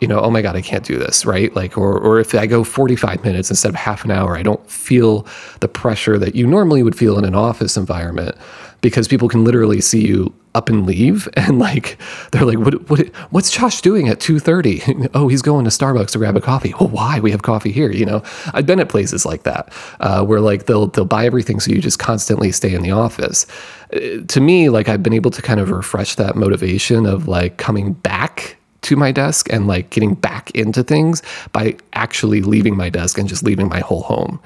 you 0.00 0.06
know, 0.06 0.20
oh 0.20 0.30
my 0.30 0.42
God, 0.42 0.54
I 0.54 0.62
can't 0.62 0.84
do 0.84 0.96
this, 0.96 1.26
right? 1.26 1.54
Like, 1.56 1.76
or, 1.76 1.98
or 1.98 2.20
if 2.20 2.34
I 2.34 2.46
go 2.46 2.62
45 2.62 3.24
minutes 3.24 3.50
instead 3.50 3.70
of 3.70 3.74
half 3.74 4.04
an 4.04 4.10
hour, 4.10 4.36
I 4.36 4.42
don't 4.42 4.64
feel 4.70 5.26
the 5.60 5.68
pressure 5.68 6.18
that 6.18 6.34
you 6.36 6.46
normally 6.46 6.84
would 6.84 6.96
feel 6.96 7.18
in 7.18 7.24
an 7.24 7.34
office 7.34 7.76
environment 7.76 8.36
because 8.80 9.08
people 9.08 9.28
can 9.28 9.42
literally 9.44 9.80
see 9.80 10.06
you 10.06 10.32
up 10.54 10.68
and 10.68 10.86
leave. 10.86 11.28
And 11.36 11.58
like 11.58 11.98
they're 12.32 12.44
like 12.44 12.58
what 12.58 12.90
what 12.90 13.08
what's 13.30 13.50
Josh 13.50 13.80
doing 13.80 14.08
at 14.08 14.18
2:30 14.18 15.10
oh 15.14 15.28
he's 15.28 15.40
going 15.40 15.64
to 15.64 15.70
Starbucks 15.70 16.10
to 16.10 16.18
grab 16.18 16.36
a 16.36 16.40
coffee. 16.40 16.74
Well 16.78 16.90
why? 16.90 17.20
We 17.20 17.30
have 17.30 17.42
coffee 17.42 17.72
here 17.72 17.90
you 17.90 18.04
know? 18.04 18.22
I've 18.52 18.66
been 18.66 18.80
at 18.80 18.88
places 18.90 19.24
like 19.24 19.44
that 19.44 19.72
uh, 20.00 20.24
where 20.24 20.40
like 20.40 20.66
they'll 20.66 20.88
they'll 20.88 21.06
buy 21.06 21.24
everything 21.24 21.58
so 21.60 21.72
you 21.72 21.80
just 21.80 21.98
constantly 21.98 22.52
stay 22.52 22.74
in 22.74 22.82
the 22.82 22.90
office 22.90 23.46
to 23.90 24.40
me 24.40 24.68
like 24.68 24.88
I've 24.88 25.02
been 25.02 25.14
able 25.14 25.30
to 25.30 25.42
kind 25.42 25.60
of 25.60 25.70
refresh 25.70 26.14
that 26.16 26.36
motivation 26.36 27.06
of 27.06 27.28
like 27.28 27.56
coming 27.56 27.92
back 27.92 28.58
to 28.80 28.96
my 28.96 29.10
desk 29.10 29.52
and 29.52 29.66
like 29.66 29.90
getting 29.90 30.14
back 30.14 30.50
into 30.52 30.82
things 30.82 31.22
by 31.52 31.76
actually 31.94 32.42
leaving 32.42 32.76
my 32.76 32.88
desk 32.88 33.18
and 33.18 33.28
just 33.28 33.42
leaving 33.42 33.68
my 33.68 33.80
whole 33.80 34.02
home. 34.02 34.40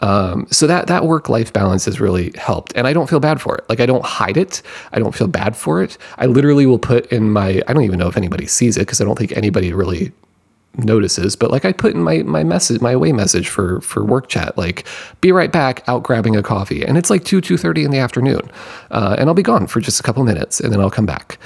Um, 0.00 0.46
so 0.50 0.66
that 0.66 0.86
that 0.88 1.06
work 1.06 1.28
life 1.28 1.52
balance 1.52 1.86
has 1.86 2.00
really 2.00 2.32
helped, 2.36 2.72
and 2.76 2.86
I 2.86 2.92
don't 2.92 3.08
feel 3.08 3.20
bad 3.20 3.40
for 3.40 3.56
it. 3.56 3.64
Like 3.68 3.80
I 3.80 3.86
don't 3.86 4.04
hide 4.04 4.36
it. 4.36 4.62
I 4.92 4.98
don't 4.98 5.14
feel 5.14 5.28
bad 5.28 5.56
for 5.56 5.82
it. 5.82 5.96
I 6.18 6.26
literally 6.26 6.66
will 6.66 6.78
put 6.78 7.06
in 7.06 7.32
my. 7.32 7.62
I 7.66 7.72
don't 7.72 7.84
even 7.84 7.98
know 7.98 8.08
if 8.08 8.16
anybody 8.16 8.46
sees 8.46 8.76
it 8.76 8.80
because 8.80 9.00
I 9.00 9.04
don't 9.04 9.18
think 9.18 9.32
anybody 9.32 9.72
really 9.72 10.12
notices 10.76 11.34
but 11.34 11.50
like 11.50 11.64
i 11.64 11.72
put 11.72 11.94
in 11.94 12.02
my 12.02 12.22
my 12.22 12.44
message 12.44 12.80
my 12.80 12.92
away 12.92 13.12
message 13.12 13.48
for 13.48 13.80
for 13.80 14.04
work 14.04 14.28
chat 14.28 14.56
like 14.56 14.86
be 15.20 15.32
right 15.32 15.50
back 15.50 15.82
out 15.88 16.02
grabbing 16.04 16.36
a 16.36 16.42
coffee 16.42 16.84
and 16.84 16.96
it's 16.96 17.10
like 17.10 17.24
2 17.24 17.40
2.30 17.40 17.86
in 17.86 17.90
the 17.90 17.98
afternoon 17.98 18.40
uh, 18.92 19.16
and 19.18 19.28
i'll 19.28 19.34
be 19.34 19.42
gone 19.42 19.66
for 19.66 19.80
just 19.80 19.98
a 19.98 20.02
couple 20.02 20.22
minutes 20.22 20.60
and 20.60 20.72
then 20.72 20.80
i'll 20.80 20.90
come 20.90 21.06
back. 21.06 21.38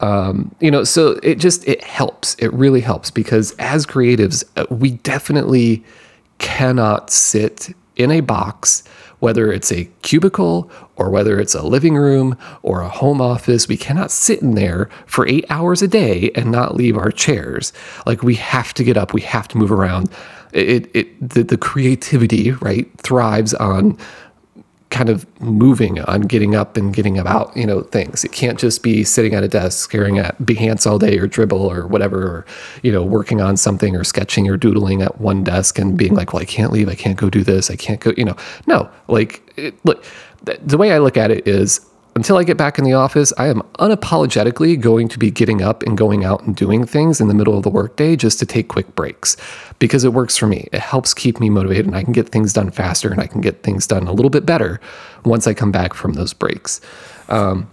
Um, 0.00 0.54
you 0.60 0.70
know 0.70 0.82
so 0.82 1.18
it 1.22 1.34
just 1.34 1.66
it 1.68 1.84
helps. 1.84 2.34
It 2.36 2.52
really 2.54 2.80
helps 2.80 3.10
because 3.10 3.52
as 3.58 3.86
creatives 3.86 4.44
uh, 4.56 4.64
we 4.70 4.92
definitely 4.92 5.84
cannot 6.38 7.10
sit 7.10 7.74
in 7.96 8.10
a 8.10 8.20
box 8.20 8.82
whether 9.20 9.52
it's 9.52 9.70
a 9.70 9.88
cubicle 10.02 10.70
or 10.96 11.10
whether 11.10 11.38
it's 11.38 11.54
a 11.54 11.62
living 11.62 11.96
room 11.96 12.36
or 12.62 12.80
a 12.80 12.88
home 12.88 13.20
office, 13.20 13.68
we 13.68 13.76
cannot 13.76 14.10
sit 14.10 14.42
in 14.42 14.54
there 14.54 14.90
for 15.06 15.26
eight 15.28 15.44
hours 15.48 15.82
a 15.82 15.88
day 15.88 16.30
and 16.34 16.50
not 16.50 16.74
leave 16.74 16.96
our 16.96 17.10
chairs. 17.10 17.72
Like 18.06 18.22
we 18.22 18.34
have 18.34 18.74
to 18.74 18.84
get 18.84 18.96
up, 18.96 19.12
we 19.12 19.20
have 19.22 19.48
to 19.48 19.58
move 19.58 19.70
around. 19.70 20.10
It, 20.52 20.90
it 20.94 21.28
the, 21.28 21.44
the 21.44 21.56
creativity 21.56 22.50
right 22.52 22.88
thrives 22.98 23.54
on 23.54 23.96
kind 24.90 25.08
of 25.08 25.24
moving 25.40 26.00
on 26.00 26.22
getting 26.22 26.54
up 26.54 26.76
and 26.76 26.92
getting 26.92 27.16
about, 27.16 27.56
you 27.56 27.64
know, 27.64 27.82
things. 27.82 28.24
It 28.24 28.32
can't 28.32 28.58
just 28.58 28.82
be 28.82 29.04
sitting 29.04 29.34
at 29.34 29.44
a 29.44 29.48
desk 29.48 29.88
staring 29.88 30.18
at 30.18 30.36
Behance 30.38 30.84
all 30.84 30.98
day 30.98 31.16
or 31.16 31.28
Dribbble 31.28 31.60
or 31.60 31.86
whatever, 31.86 32.22
or, 32.22 32.46
you 32.82 32.90
know, 32.90 33.02
working 33.02 33.40
on 33.40 33.56
something 33.56 33.94
or 33.94 34.02
sketching 34.02 34.48
or 34.48 34.56
doodling 34.56 35.00
at 35.00 35.20
one 35.20 35.44
desk 35.44 35.78
and 35.78 35.96
being 35.96 36.14
like, 36.14 36.32
well, 36.32 36.42
I 36.42 36.44
can't 36.44 36.72
leave. 36.72 36.88
I 36.88 36.96
can't 36.96 37.16
go 37.16 37.30
do 37.30 37.44
this. 37.44 37.70
I 37.70 37.76
can't 37.76 38.00
go, 38.00 38.12
you 38.16 38.24
know, 38.24 38.36
no, 38.66 38.90
like, 39.06 39.42
it, 39.56 39.74
look, 39.84 40.04
the 40.42 40.76
way 40.76 40.92
I 40.92 40.98
look 40.98 41.16
at 41.16 41.30
it 41.30 41.46
is 41.46 41.80
until 42.16 42.36
I 42.36 42.44
get 42.44 42.56
back 42.56 42.78
in 42.78 42.84
the 42.84 42.92
office, 42.92 43.32
I 43.38 43.46
am 43.48 43.62
unapologetically 43.78 44.80
going 44.80 45.08
to 45.08 45.18
be 45.18 45.30
getting 45.30 45.62
up 45.62 45.82
and 45.82 45.96
going 45.96 46.24
out 46.24 46.42
and 46.42 46.56
doing 46.56 46.84
things 46.84 47.20
in 47.20 47.28
the 47.28 47.34
middle 47.34 47.56
of 47.56 47.62
the 47.62 47.70
workday 47.70 48.16
just 48.16 48.38
to 48.40 48.46
take 48.46 48.68
quick 48.68 48.94
breaks 48.96 49.36
because 49.78 50.04
it 50.04 50.12
works 50.12 50.36
for 50.36 50.46
me. 50.46 50.68
It 50.72 50.80
helps 50.80 51.14
keep 51.14 51.38
me 51.38 51.50
motivated 51.50 51.86
and 51.86 51.96
I 51.96 52.02
can 52.02 52.12
get 52.12 52.28
things 52.28 52.52
done 52.52 52.70
faster 52.70 53.10
and 53.10 53.20
I 53.20 53.26
can 53.26 53.40
get 53.40 53.62
things 53.62 53.86
done 53.86 54.06
a 54.06 54.12
little 54.12 54.30
bit 54.30 54.44
better 54.44 54.80
once 55.24 55.46
I 55.46 55.54
come 55.54 55.70
back 55.70 55.94
from 55.94 56.14
those 56.14 56.32
breaks. 56.32 56.80
Um, 57.28 57.70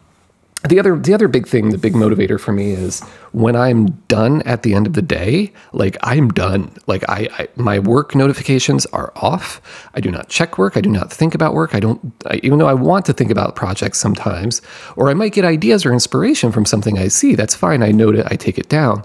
the 0.67 0.79
other 0.79 0.97
the 0.97 1.13
other 1.13 1.27
big 1.27 1.47
thing 1.47 1.69
the 1.69 1.77
big 1.77 1.93
motivator 1.93 2.39
for 2.39 2.51
me 2.51 2.71
is 2.71 3.01
when 3.31 3.55
i'm 3.55 3.87
done 4.07 4.41
at 4.43 4.63
the 4.63 4.73
end 4.73 4.87
of 4.87 4.93
the 4.93 5.01
day 5.01 5.51
like 5.73 5.97
i'm 6.03 6.29
done. 6.29 6.71
Like 6.87 7.03
I, 7.09 7.27
I, 7.37 7.47
my 7.55 7.79
work 7.79 8.15
notifications 8.15 8.85
are 8.87 9.11
off. 9.15 9.61
I 9.93 9.99
do 9.99 10.09
not 10.11 10.29
check 10.29 10.57
work. 10.57 10.77
I 10.77 10.81
do 10.81 10.89
not 10.89 11.11
think 11.11 11.35
about 11.35 11.53
work. 11.53 11.75
I 11.75 11.79
don't 11.79 12.13
I, 12.25 12.39
even 12.43 12.59
though 12.59 12.67
i 12.67 12.73
want 12.73 13.05
to 13.05 13.13
think 13.13 13.31
about 13.31 13.55
projects 13.55 13.97
sometimes 13.99 14.61
or 14.95 15.09
i 15.09 15.13
might 15.13 15.33
get 15.33 15.45
ideas 15.45 15.85
or 15.85 15.93
inspiration 15.93 16.51
from 16.51 16.65
something 16.65 16.97
i 16.97 17.07
see 17.07 17.35
that's 17.35 17.55
fine. 17.55 17.83
I 17.83 17.91
note 17.91 18.15
it. 18.15 18.25
I 18.29 18.35
take 18.35 18.57
it 18.57 18.69
down. 18.69 19.03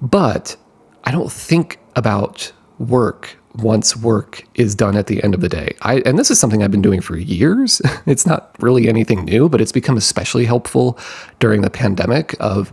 But 0.00 0.56
i 1.04 1.10
don't 1.10 1.30
think 1.30 1.78
about 1.96 2.52
work 2.78 3.36
once 3.62 3.96
work 3.96 4.44
is 4.54 4.74
done 4.74 4.96
at 4.96 5.06
the 5.06 5.22
end 5.22 5.34
of 5.34 5.40
the 5.40 5.48
day. 5.48 5.74
I, 5.82 6.00
and 6.06 6.18
this 6.18 6.30
is 6.30 6.38
something 6.38 6.62
I've 6.62 6.70
been 6.70 6.82
doing 6.82 7.00
for 7.00 7.16
years. 7.16 7.80
It's 8.06 8.26
not 8.26 8.56
really 8.58 8.88
anything 8.88 9.24
new, 9.24 9.48
but 9.48 9.60
it's 9.60 9.72
become 9.72 9.96
especially 9.96 10.44
helpful 10.44 10.98
during 11.38 11.60
the 11.60 11.70
pandemic 11.70 12.34
of 12.40 12.72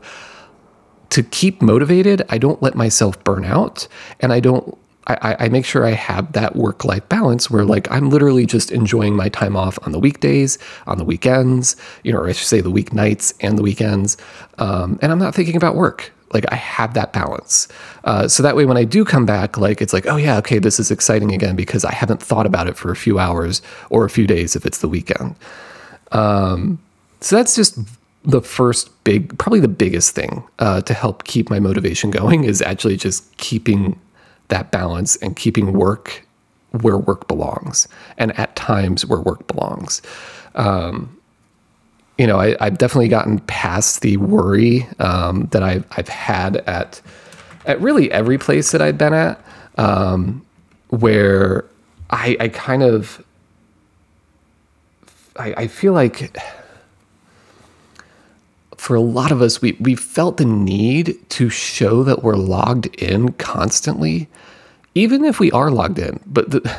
to 1.09 1.21
keep 1.21 1.61
motivated, 1.61 2.23
I 2.29 2.37
don't 2.37 2.61
let 2.61 2.75
myself 2.75 3.21
burn 3.23 3.45
out 3.45 3.87
and 4.19 4.33
I 4.33 4.39
don't 4.39 4.77
I, 5.07 5.37
I, 5.39 5.49
make 5.49 5.63
sure 5.63 5.85
I 5.85 5.91
have 5.91 6.33
that 6.33 6.57
work 6.57 6.83
life 6.83 7.07
balance 7.07 7.49
where 7.49 7.63
like 7.63 7.89
I'm 7.89 8.09
literally 8.09 8.45
just 8.45 8.71
enjoying 8.71 9.15
my 9.15 9.29
time 9.29 9.55
off 9.55 9.79
on 9.83 9.93
the 9.93 9.99
weekdays, 9.99 10.57
on 10.85 10.97
the 10.97 11.05
weekends, 11.05 11.77
you 12.03 12.11
know, 12.11 12.19
or 12.19 12.27
I 12.27 12.33
should 12.33 12.47
say 12.47 12.59
the 12.59 12.71
weeknights 12.71 13.33
and 13.39 13.57
the 13.57 13.63
weekends. 13.63 14.17
Um, 14.57 14.99
and 15.01 15.11
I'm 15.11 15.19
not 15.19 15.33
thinking 15.33 15.55
about 15.55 15.75
work 15.75 16.11
like 16.33 16.45
I 16.51 16.55
have 16.55 16.93
that 16.93 17.13
balance. 17.13 17.67
Uh, 18.03 18.27
so 18.27 18.43
that 18.43 18.55
way, 18.55 18.65
when 18.65 18.77
I 18.77 18.83
do 18.83 19.05
come 19.05 19.25
back, 19.25 19.57
like 19.57 19.81
it's 19.81 19.93
like, 19.93 20.05
oh 20.07 20.17
yeah, 20.17 20.37
okay, 20.37 20.59
this 20.59 20.79
is 20.79 20.91
exciting 20.91 21.33
again 21.33 21.55
because 21.55 21.85
I 21.85 21.93
haven't 21.93 22.21
thought 22.21 22.45
about 22.45 22.67
it 22.67 22.75
for 22.75 22.91
a 22.91 22.95
few 22.95 23.19
hours 23.19 23.61
or 23.89 24.05
a 24.05 24.09
few 24.09 24.27
days 24.27 24.55
if 24.55 24.65
it's 24.65 24.79
the 24.79 24.89
weekend. 24.89 25.35
Um, 26.11 26.79
so 27.21 27.35
that's 27.35 27.55
just 27.55 27.79
the 28.23 28.41
first 28.41 29.03
big, 29.03 29.37
probably 29.37 29.59
the 29.59 29.67
biggest 29.67 30.13
thing 30.13 30.43
uh, 30.59 30.81
to 30.81 30.93
help 30.93 31.23
keep 31.23 31.49
my 31.49 31.59
motivation 31.59 32.11
going 32.11 32.43
is 32.43 32.61
actually 32.61 32.97
just 32.97 33.35
keeping 33.37 33.99
that 34.49 34.71
balance 34.71 35.15
and 35.17 35.35
keeping 35.35 35.73
work 35.73 36.25
where 36.81 36.97
work 36.97 37.27
belongs 37.27 37.87
and 38.17 38.37
at 38.37 38.55
times 38.55 39.05
where 39.05 39.19
work 39.19 39.47
belongs. 39.47 40.01
Um, 40.55 41.16
you 42.17 42.25
know, 42.25 42.39
I, 42.39 42.55
have 42.59 42.77
definitely 42.77 43.09
gotten 43.09 43.39
past 43.41 44.01
the 44.01 44.17
worry 44.17 44.87
um, 44.99 45.47
that 45.51 45.61
I've, 45.61 45.85
I've 45.91 46.09
had 46.09 46.57
at 46.67 47.01
at 47.65 47.81
really 47.81 48.11
every 48.11 48.37
place 48.37 48.71
that 48.71 48.81
I've 48.81 48.97
been 48.97 49.13
at, 49.13 49.43
um, 49.77 50.45
where 50.89 51.65
I, 52.09 52.37
I 52.39 52.47
kind 52.47 52.81
of 52.81 53.23
I, 55.35 55.53
I 55.57 55.67
feel 55.67 55.93
like 55.93 56.35
for 58.77 58.95
a 58.95 59.01
lot 59.01 59.31
of 59.31 59.41
us, 59.41 59.61
we 59.61 59.73
we 59.73 59.95
felt 59.95 60.37
the 60.37 60.45
need 60.45 61.17
to 61.29 61.49
show 61.49 62.03
that 62.03 62.23
we're 62.23 62.35
logged 62.35 62.87
in 62.95 63.33
constantly, 63.33 64.27
even 64.95 65.23
if 65.23 65.39
we 65.39 65.51
are 65.51 65.69
logged 65.69 65.99
in. 65.99 66.19
But 66.25 66.51
the 66.51 66.77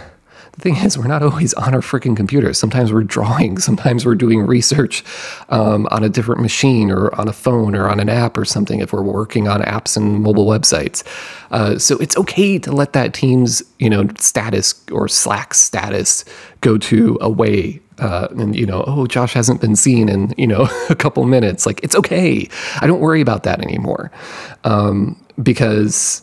the 0.58 0.62
thing 0.62 0.76
is, 0.84 0.98
we're 0.98 1.06
not 1.06 1.22
always 1.22 1.54
on 1.54 1.74
our 1.74 1.80
freaking 1.80 2.16
computers. 2.16 2.58
Sometimes 2.58 2.92
we're 2.92 3.04
drawing, 3.04 3.58
sometimes 3.68 4.04
we're 4.04 4.14
doing 4.14 4.40
research 4.40 5.04
um, 5.48 5.86
on 5.90 6.04
a 6.04 6.08
different 6.08 6.40
machine 6.40 6.90
or 6.90 7.14
on 7.14 7.28
a 7.28 7.32
phone 7.32 7.74
or 7.74 7.88
on 7.88 8.00
an 8.00 8.08
app 8.08 8.36
or 8.36 8.44
something 8.44 8.80
if 8.80 8.92
we're 8.92 9.02
working 9.02 9.48
on 9.48 9.62
apps 9.62 9.96
and 9.96 10.22
mobile 10.22 10.46
websites. 10.46 11.04
Uh, 11.50 11.78
so 11.78 11.96
it's 11.98 12.16
okay 12.16 12.58
to 12.58 12.72
let 12.72 12.92
that 12.92 13.14
Teams 13.14 13.62
you 13.78 13.88
know 13.88 14.06
status 14.18 14.74
or 14.92 15.08
Slack 15.08 15.54
status 15.54 16.24
go 16.60 16.76
to 16.78 17.16
away 17.20 17.80
uh, 17.98 18.28
and 18.30 18.54
you 18.54 18.66
know, 18.66 18.84
oh, 18.86 19.06
Josh 19.06 19.32
hasn't 19.32 19.60
been 19.60 19.76
seen 19.76 20.08
in 20.08 20.34
you 20.36 20.46
know 20.46 20.68
a 20.90 20.94
couple 20.94 21.24
minutes. 21.24 21.66
Like 21.66 21.82
it's 21.82 21.94
okay. 21.96 22.48
I 22.80 22.86
don't 22.86 23.00
worry 23.00 23.20
about 23.20 23.42
that 23.44 23.60
anymore 23.60 24.10
um, 24.64 25.20
because 25.42 26.22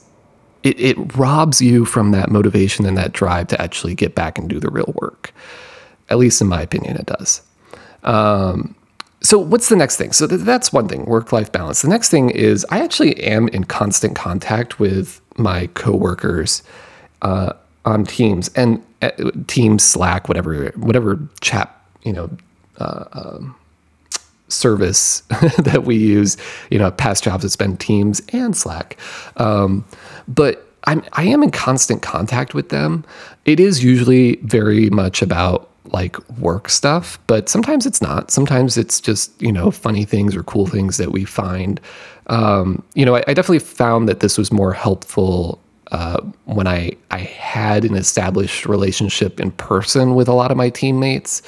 it, 0.66 0.80
it 0.80 1.16
robs 1.16 1.62
you 1.62 1.86
from 1.86 2.12
that 2.12 2.30
motivation 2.30 2.86
and 2.86 2.98
that 2.98 3.14
drive 3.14 3.48
to 3.50 3.62
actually 3.62 3.94
get 3.96 4.16
back 4.16 4.38
and 4.38 4.50
do 4.50 4.60
the 4.60 4.70
real 4.70 4.92
work. 5.02 5.32
At 6.10 6.18
least 6.18 6.42
in 6.42 6.48
my 6.48 6.62
opinion, 6.62 6.98
it 6.98 7.06
does. 7.06 7.42
Um, 8.04 8.76
so 9.22 9.38
what's 9.40 9.70
the 9.70 9.76
next 9.76 9.98
thing? 9.98 10.12
So 10.12 10.28
th- 10.28 10.42
that's 10.42 10.74
one 10.74 10.88
thing, 10.88 11.06
work-life 11.06 11.52
balance. 11.52 11.82
The 11.82 11.90
next 11.90 12.10
thing 12.10 12.32
is 12.32 12.66
I 12.70 12.80
actually 12.84 13.16
am 13.24 13.48
in 13.50 13.64
constant 13.64 14.16
contact 14.16 14.80
with 14.80 15.22
my 15.38 15.68
coworkers 15.68 16.64
uh, 17.22 17.54
on 17.86 18.06
Teams 18.06 18.50
and 18.56 18.84
uh, 19.02 19.12
Teams, 19.48 19.84
Slack, 19.84 20.28
whatever, 20.28 20.72
whatever 20.76 21.20
chat, 21.42 21.76
you 22.04 22.14
know, 22.14 22.30
uh, 22.78 23.06
um, 23.14 23.56
service 24.48 25.22
that 25.58 25.84
we 25.86 25.96
use. 25.96 26.38
You 26.70 26.80
know, 26.80 26.92
past 26.92 27.24
jobs 27.24 27.46
it's 27.46 27.56
been 27.56 27.78
Teams 27.78 28.22
and 28.34 28.56
Slack. 28.56 28.98
Um, 29.38 29.86
but 30.28 30.68
I'm 30.86 31.04
I 31.14 31.24
am 31.24 31.44
in 31.44 31.52
constant 31.52 32.02
contact 32.02 32.54
with 32.54 32.70
them. 32.70 33.06
It 33.46 33.60
is 33.60 33.84
usually 33.84 34.38
very 34.38 34.90
much 34.90 35.22
about 35.22 35.70
like 35.92 36.18
work 36.40 36.70
stuff, 36.70 37.20
but 37.28 37.48
sometimes 37.48 37.86
it's 37.86 38.02
not. 38.02 38.32
Sometimes 38.32 38.78
it's 38.78 39.00
just 39.00 39.40
you 39.42 39.52
know 39.52 39.72
funny 39.72 40.06
things 40.06 40.36
or 40.36 40.44
cool 40.44 40.68
things 40.68 40.98
that 40.98 41.12
we 41.12 41.26
find. 41.26 41.80
Um, 42.28 42.84
you 42.96 43.06
know, 43.06 43.16
I, 43.16 43.24
I, 43.28 43.34
definitely 43.36 43.60
found 43.60 44.10
that 44.10 44.20
this 44.20 44.36
was 44.36 44.52
more 44.52 44.74
helpful 44.74 45.62
uh, 45.92 46.22
when 46.46 46.66
I 46.68 46.94
I 47.12 47.20
had 47.20 47.86
an 47.86 47.96
established 47.96 48.66
relationship 48.66 49.40
in 49.40 49.52
person 49.52 50.16
with 50.16 50.28
a 50.28 50.34
lot 50.34 50.50
of 50.50 50.58
my 50.58 50.70
teammates 50.70 51.44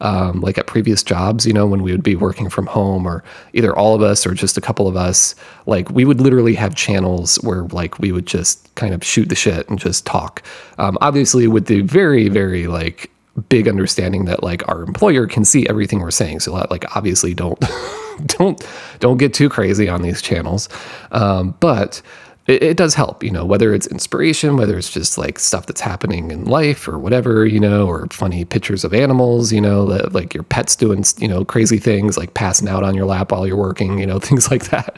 um, 0.00 0.40
like 0.40 0.58
at 0.58 0.66
previous 0.66 1.02
jobs, 1.02 1.46
you 1.46 1.52
know, 1.52 1.66
when 1.66 1.82
we 1.82 1.92
would 1.92 2.02
be 2.02 2.16
working 2.16 2.48
from 2.48 2.66
home 2.66 3.06
or 3.06 3.22
either 3.52 3.74
all 3.76 3.94
of 3.94 4.02
us 4.02 4.26
or 4.26 4.34
just 4.34 4.56
a 4.56 4.60
couple 4.60 4.88
of 4.88 4.96
us, 4.96 5.34
like 5.66 5.90
we 5.90 6.04
would 6.04 6.20
literally 6.20 6.54
have 6.54 6.74
channels 6.74 7.36
where 7.36 7.62
like 7.64 7.98
we 7.98 8.12
would 8.12 8.26
just 8.26 8.74
kind 8.74 8.94
of 8.94 9.04
shoot 9.04 9.28
the 9.28 9.34
shit 9.34 9.68
and 9.68 9.78
just 9.78 10.06
talk. 10.06 10.42
Um, 10.78 10.96
obviously, 11.00 11.46
with 11.46 11.66
the 11.66 11.82
very, 11.82 12.28
very 12.28 12.66
like 12.66 13.10
big 13.48 13.68
understanding 13.68 14.24
that 14.26 14.42
like 14.42 14.66
our 14.68 14.82
employer 14.82 15.26
can 15.26 15.44
see 15.44 15.66
everything 15.68 16.00
we're 16.00 16.10
saying. 16.10 16.40
So 16.40 16.52
like 16.52 16.96
obviously 16.96 17.34
don't 17.34 17.58
don't 18.26 18.66
don't 18.98 19.16
get 19.18 19.32
too 19.32 19.48
crazy 19.48 19.88
on 19.88 20.02
these 20.02 20.20
channels. 20.20 20.68
Um, 21.12 21.54
but 21.60 22.02
it, 22.50 22.62
it, 22.62 22.76
does 22.76 22.94
help, 22.94 23.22
you 23.22 23.30
know, 23.30 23.44
whether 23.44 23.72
it's 23.72 23.86
inspiration, 23.86 24.56
whether 24.56 24.76
it's 24.76 24.90
just 24.90 25.16
like 25.16 25.38
stuff 25.38 25.66
that's 25.66 25.80
happening 25.80 26.30
in 26.30 26.44
life 26.44 26.88
or 26.88 26.98
whatever, 26.98 27.46
you 27.46 27.60
know, 27.60 27.86
or 27.86 28.06
funny 28.10 28.44
pictures 28.44 28.84
of 28.84 28.92
animals, 28.92 29.52
you 29.52 29.60
know, 29.60 29.86
that 29.86 30.12
like 30.12 30.34
your 30.34 30.42
pets 30.42 30.76
doing, 30.76 31.04
you 31.18 31.28
know, 31.28 31.44
crazy 31.44 31.78
things 31.78 32.16
like 32.16 32.34
passing 32.34 32.68
out 32.68 32.82
on 32.82 32.94
your 32.94 33.06
lap 33.06 33.32
while 33.32 33.46
you're 33.46 33.56
working, 33.56 33.98
you 33.98 34.06
know, 34.06 34.18
things 34.28 34.50
like 34.50 34.64
that. 34.70 34.96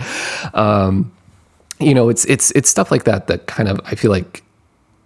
Um, 0.54 1.12
you 1.78 1.94
know, 1.94 2.08
it's 2.08 2.24
it's 2.26 2.50
it's 2.52 2.68
stuff 2.68 2.90
like 2.90 3.04
that 3.04 3.26
that 3.26 3.46
kind 3.46 3.68
of 3.68 3.80
I 3.84 3.94
feel 3.94 4.10
like 4.10 4.42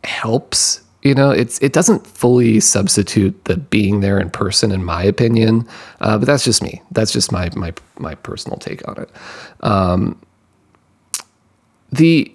helps 0.05 0.83
you 1.03 1.15
know? 1.15 1.31
It's 1.31 1.61
it 1.61 1.73
doesn't 1.73 2.05
fully 2.05 2.59
substitute 2.59 3.45
the 3.45 3.57
being 3.57 4.00
there 4.00 4.19
in 4.19 4.29
person 4.29 4.73
in 4.73 4.85
my 4.85 5.05
opinion 5.05 5.69
uh, 6.00 6.19
but 6.19 6.26
that's 6.26 6.45
just 6.45 6.62
me. 6.62 6.83
That's 6.91 7.12
just 7.12 7.33
my 7.33 7.50
my 7.55 7.73
my 7.99 8.15
personal 8.17 8.59
take 8.59 8.87
on 8.88 9.00
it. 9.00 9.11
Um, 9.62 10.21
the 11.91 12.33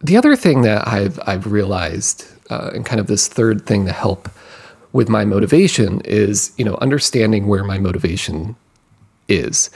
the 0.00 0.16
other 0.16 0.36
thing 0.36 0.62
that 0.62 0.86
I've 0.86 1.18
I've 1.26 1.50
realized 1.50 2.26
uh, 2.50 2.70
and 2.74 2.84
kind 2.84 3.00
of 3.00 3.06
this 3.06 3.28
third 3.28 3.66
thing 3.66 3.86
to 3.86 3.92
help 3.92 4.28
with 4.92 5.08
my 5.08 5.24
motivation 5.24 6.00
is 6.02 6.52
you 6.56 6.64
know 6.64 6.76
understanding 6.80 7.46
where 7.46 7.64
my 7.64 7.78
motivation 7.78 8.56
is 9.28 9.70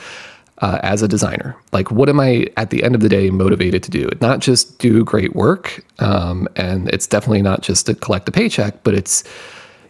uh, 0.58 0.78
as 0.82 1.02
a 1.02 1.08
designer. 1.08 1.56
Like, 1.72 1.90
what 1.90 2.08
am 2.08 2.20
I 2.20 2.46
at 2.56 2.70
the 2.70 2.82
end 2.82 2.94
of 2.94 3.00
the 3.00 3.08
day 3.08 3.30
motivated 3.30 3.82
to 3.84 3.90
do? 3.90 4.08
Not 4.20 4.40
just 4.40 4.78
do 4.78 5.04
great 5.04 5.34
work, 5.34 5.84
um, 5.98 6.48
and 6.56 6.88
it's 6.88 7.06
definitely 7.06 7.42
not 7.42 7.62
just 7.62 7.86
to 7.86 7.94
collect 7.94 8.28
a 8.28 8.32
paycheck, 8.32 8.82
but 8.82 8.94
it's 8.94 9.24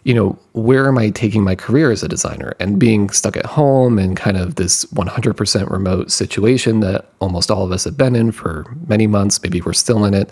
you 0.05 0.13
know, 0.13 0.37
where 0.53 0.87
am 0.87 0.99
I 0.99 1.09
taking 1.09 1.43
my 1.43 1.55
career 1.55 1.91
as 1.91 2.03
a 2.03 2.07
designer? 2.07 2.53
And 2.59 2.79
being 2.79 3.09
stuck 3.09 3.35
at 3.35 3.45
home 3.45 3.97
and 3.97 4.15
kind 4.15 4.37
of 4.37 4.53
this 4.53 4.85
100% 4.85 5.69
remote 5.71 6.11
situation 6.11 6.79
that 6.81 7.09
almost 7.19 7.49
all 7.49 7.63
of 7.63 7.71
us 7.71 7.85
have 7.85 7.97
been 7.97 8.15
in 8.15 8.31
for 8.31 8.65
many 8.87 9.07
months, 9.07 9.41
maybe 9.41 9.61
we're 9.61 9.73
still 9.73 10.05
in 10.05 10.13
it. 10.13 10.29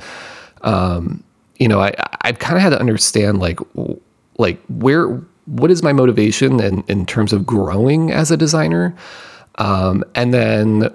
Um, 0.61 1.23
you 1.57 1.67
know, 1.67 1.81
I 1.81 1.91
I've 2.21 2.37
kind 2.37 2.55
of 2.55 2.61
had 2.61 2.69
to 2.69 2.79
understand 2.79 3.39
like 3.39 3.59
like 4.37 4.61
where 4.67 5.07
what 5.45 5.71
is 5.71 5.81
my 5.83 5.91
motivation 5.91 6.59
in, 6.59 6.83
in 6.87 7.05
terms 7.05 7.33
of 7.33 7.45
growing 7.45 8.11
as 8.11 8.31
a 8.31 8.37
designer, 8.37 8.95
um, 9.55 10.03
and 10.13 10.33
then 10.33 10.93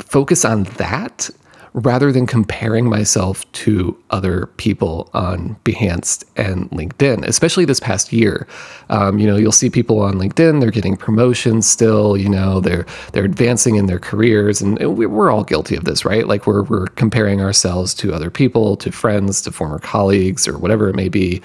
focus 0.00 0.44
on 0.44 0.64
that 0.78 1.30
rather 1.76 2.10
than 2.10 2.26
comparing 2.26 2.88
myself 2.88 3.50
to 3.52 3.94
other 4.08 4.46
people 4.56 5.10
on 5.12 5.54
Behance 5.64 6.24
and 6.34 6.70
LinkedIn, 6.70 7.22
especially 7.26 7.66
this 7.66 7.80
past 7.80 8.14
year. 8.14 8.46
Um, 8.88 9.18
you 9.18 9.26
know, 9.26 9.36
you'll 9.36 9.52
see 9.52 9.68
people 9.68 10.00
on 10.00 10.14
LinkedIn, 10.14 10.60
they're 10.60 10.70
getting 10.70 10.96
promotions 10.96 11.66
still, 11.66 12.16
you 12.16 12.30
know, 12.30 12.60
they're 12.60 12.86
they're 13.12 13.26
advancing 13.26 13.76
in 13.76 13.86
their 13.86 13.98
careers 13.98 14.62
and 14.62 14.78
we're 14.96 15.30
all 15.30 15.44
guilty 15.44 15.76
of 15.76 15.84
this, 15.84 16.06
right? 16.06 16.26
Like 16.26 16.46
we're 16.46 16.62
we're 16.62 16.86
comparing 16.86 17.42
ourselves 17.42 17.92
to 17.96 18.14
other 18.14 18.30
people, 18.30 18.78
to 18.78 18.90
friends, 18.90 19.42
to 19.42 19.52
former 19.52 19.78
colleagues 19.78 20.48
or 20.48 20.56
whatever 20.56 20.88
it 20.88 20.96
may 20.96 21.10
be. 21.10 21.42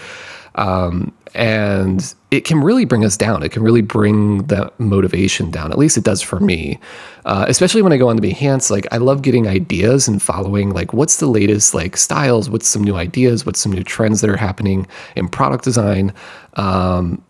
Um, 0.56 1.14
and 1.34 2.14
it 2.30 2.42
can 2.42 2.62
really 2.62 2.86
bring 2.86 3.06
us 3.06 3.16
down. 3.16 3.42
It 3.44 3.52
can 3.52 3.64
really 3.64 3.82
bring 3.82 4.44
that 4.48 4.78
motivation 4.80 5.50
down. 5.50 5.72
At 5.72 5.78
least 5.78 5.98
it 5.98 6.04
does 6.04 6.22
for 6.22 6.40
me. 6.40 6.80
Uh, 7.26 7.46
especially 7.48 7.82
when 7.82 7.94
I 7.94 7.98
go 7.98 8.10
on 8.10 8.18
to 8.18 8.22
Behance, 8.22 8.70
like 8.70 8.86
I 8.92 8.98
love 8.98 9.22
getting 9.22 9.48
ideas 9.48 10.08
and 10.08 10.22
following 10.22 10.72
like 10.72 10.94
what's 10.94 11.18
the 11.18 11.28
latest 11.28 11.74
like 11.74 11.96
styles, 11.96 12.50
what's 12.50 12.68
some 12.68 12.84
new 12.84 12.96
ideas, 12.96 13.46
what's 13.46 13.60
some 13.60 13.72
new 13.72 13.84
trends 13.84 14.22
that 14.22 14.30
are 14.30 14.38
happening 14.38 14.88
in 15.16 15.30
product 15.30 15.64
design, 15.64 16.14
um, 16.56 17.22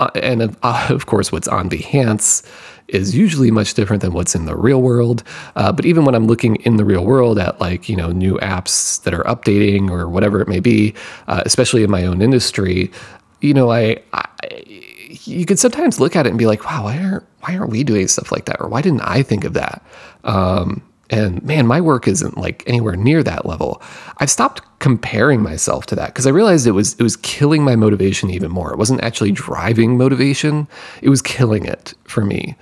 uh, 0.00 0.10
and 0.14 0.56
uh, 0.62 0.86
of 0.90 1.06
course 1.06 1.32
what's 1.32 1.48
on 1.48 1.68
Behance 1.70 2.46
is 2.88 3.16
usually 3.16 3.50
much 3.50 3.74
different 3.74 4.02
than 4.02 4.12
what's 4.12 4.34
in 4.34 4.44
the 4.44 4.56
real 4.56 4.80
world. 4.80 5.24
Uh, 5.56 5.72
but 5.72 5.84
even 5.84 6.04
when 6.04 6.14
I'm 6.14 6.26
looking 6.26 6.56
in 6.56 6.76
the 6.76 6.84
real 6.84 7.04
world 7.04 7.38
at 7.38 7.60
like, 7.60 7.88
you 7.88 7.96
know, 7.96 8.12
new 8.12 8.38
apps 8.38 9.02
that 9.02 9.12
are 9.12 9.24
updating 9.24 9.90
or 9.90 10.08
whatever 10.08 10.40
it 10.40 10.48
may 10.48 10.60
be, 10.60 10.94
uh, 11.26 11.42
especially 11.44 11.82
in 11.82 11.90
my 11.90 12.06
own 12.06 12.22
industry, 12.22 12.90
you 13.40 13.54
know, 13.54 13.72
I, 13.72 13.96
I, 14.12 14.24
you 15.24 15.46
could 15.46 15.58
sometimes 15.58 16.00
look 16.00 16.16
at 16.16 16.26
it 16.26 16.30
and 16.30 16.38
be 16.38 16.46
like, 16.46 16.64
wow, 16.64 16.84
why 16.84 16.98
aren't, 16.98 17.24
why 17.40 17.56
aren't 17.56 17.70
we 17.70 17.84
doing 17.84 18.08
stuff 18.08 18.30
like 18.30 18.44
that? 18.46 18.60
Or 18.60 18.68
why 18.68 18.82
didn't 18.82 19.02
I 19.02 19.22
think 19.22 19.44
of 19.44 19.54
that? 19.54 19.84
Um, 20.24 20.82
and 21.10 21.42
man, 21.42 21.66
my 21.66 21.80
work 21.80 22.08
isn't 22.08 22.36
like 22.36 22.62
anywhere 22.66 22.96
near 22.96 23.22
that 23.22 23.46
level. 23.46 23.80
I've 24.18 24.30
stopped 24.30 24.62
comparing 24.78 25.42
myself 25.42 25.86
to 25.86 25.94
that 25.96 26.08
because 26.08 26.26
I 26.26 26.30
realized 26.30 26.66
it 26.66 26.72
was 26.72 26.94
it 26.94 27.02
was 27.02 27.16
killing 27.16 27.62
my 27.62 27.76
motivation 27.76 28.30
even 28.30 28.50
more. 28.50 28.72
It 28.72 28.78
wasn't 28.78 29.02
actually 29.02 29.32
driving 29.32 29.96
motivation; 29.96 30.66
it 31.02 31.08
was 31.08 31.22
killing 31.22 31.64
it 31.64 31.94
for 32.04 32.24
me. 32.24 32.56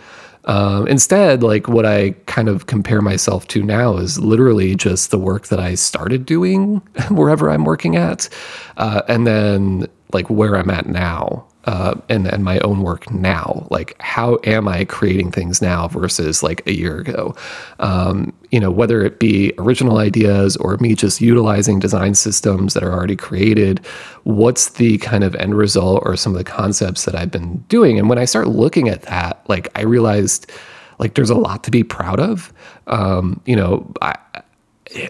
Um, 0.46 0.86
instead, 0.88 1.42
like 1.42 1.68
what 1.68 1.86
I 1.86 2.10
kind 2.26 2.48
of 2.48 2.66
compare 2.66 3.00
myself 3.00 3.48
to 3.48 3.62
now 3.62 3.96
is 3.96 4.18
literally 4.18 4.74
just 4.74 5.10
the 5.10 5.18
work 5.18 5.46
that 5.46 5.58
I 5.58 5.74
started 5.74 6.26
doing 6.26 6.76
wherever 7.10 7.50
I'm 7.50 7.64
working 7.64 7.96
at, 7.96 8.28
uh, 8.76 9.02
and 9.08 9.26
then 9.26 9.86
like 10.12 10.28
where 10.28 10.56
I'm 10.56 10.70
at 10.70 10.86
now 10.86 11.46
uh, 11.66 11.94
and 12.08 12.26
and 12.26 12.44
my 12.44 12.58
own 12.60 12.82
work 12.82 13.10
now. 13.10 13.66
Like, 13.70 14.00
how 14.00 14.38
am 14.44 14.68
I 14.68 14.84
creating 14.84 15.30
things 15.30 15.62
now 15.62 15.88
versus 15.88 16.42
like 16.42 16.66
a 16.66 16.72
year 16.72 16.98
ago? 16.98 17.34
Um, 17.78 18.32
you 18.50 18.60
know, 18.60 18.70
whether 18.70 19.02
it 19.04 19.18
be 19.18 19.52
original 19.58 19.98
ideas 19.98 20.56
or 20.56 20.76
me 20.78 20.94
just 20.94 21.20
utilizing 21.20 21.78
design 21.78 22.14
systems 22.14 22.74
that 22.74 22.82
are 22.82 22.92
already 22.92 23.16
created. 23.16 23.84
What's 24.24 24.70
the 24.70 24.98
kind 24.98 25.24
of 25.24 25.34
end 25.36 25.56
result 25.56 26.02
or 26.04 26.16
some 26.16 26.32
of 26.32 26.38
the 26.38 26.44
concepts 26.44 27.04
that 27.04 27.14
I've 27.14 27.30
been 27.30 27.58
doing? 27.68 27.98
And 27.98 28.08
when 28.08 28.18
I 28.18 28.24
start 28.26 28.48
looking 28.48 28.88
at 28.88 29.02
that, 29.02 29.42
like 29.48 29.68
I 29.74 29.82
realized, 29.82 30.50
like 30.98 31.14
there's 31.14 31.30
a 31.30 31.34
lot 31.34 31.64
to 31.64 31.70
be 31.70 31.82
proud 31.82 32.20
of. 32.20 32.52
Um, 32.86 33.40
you 33.46 33.56
know, 33.56 33.90
I, 34.02 34.16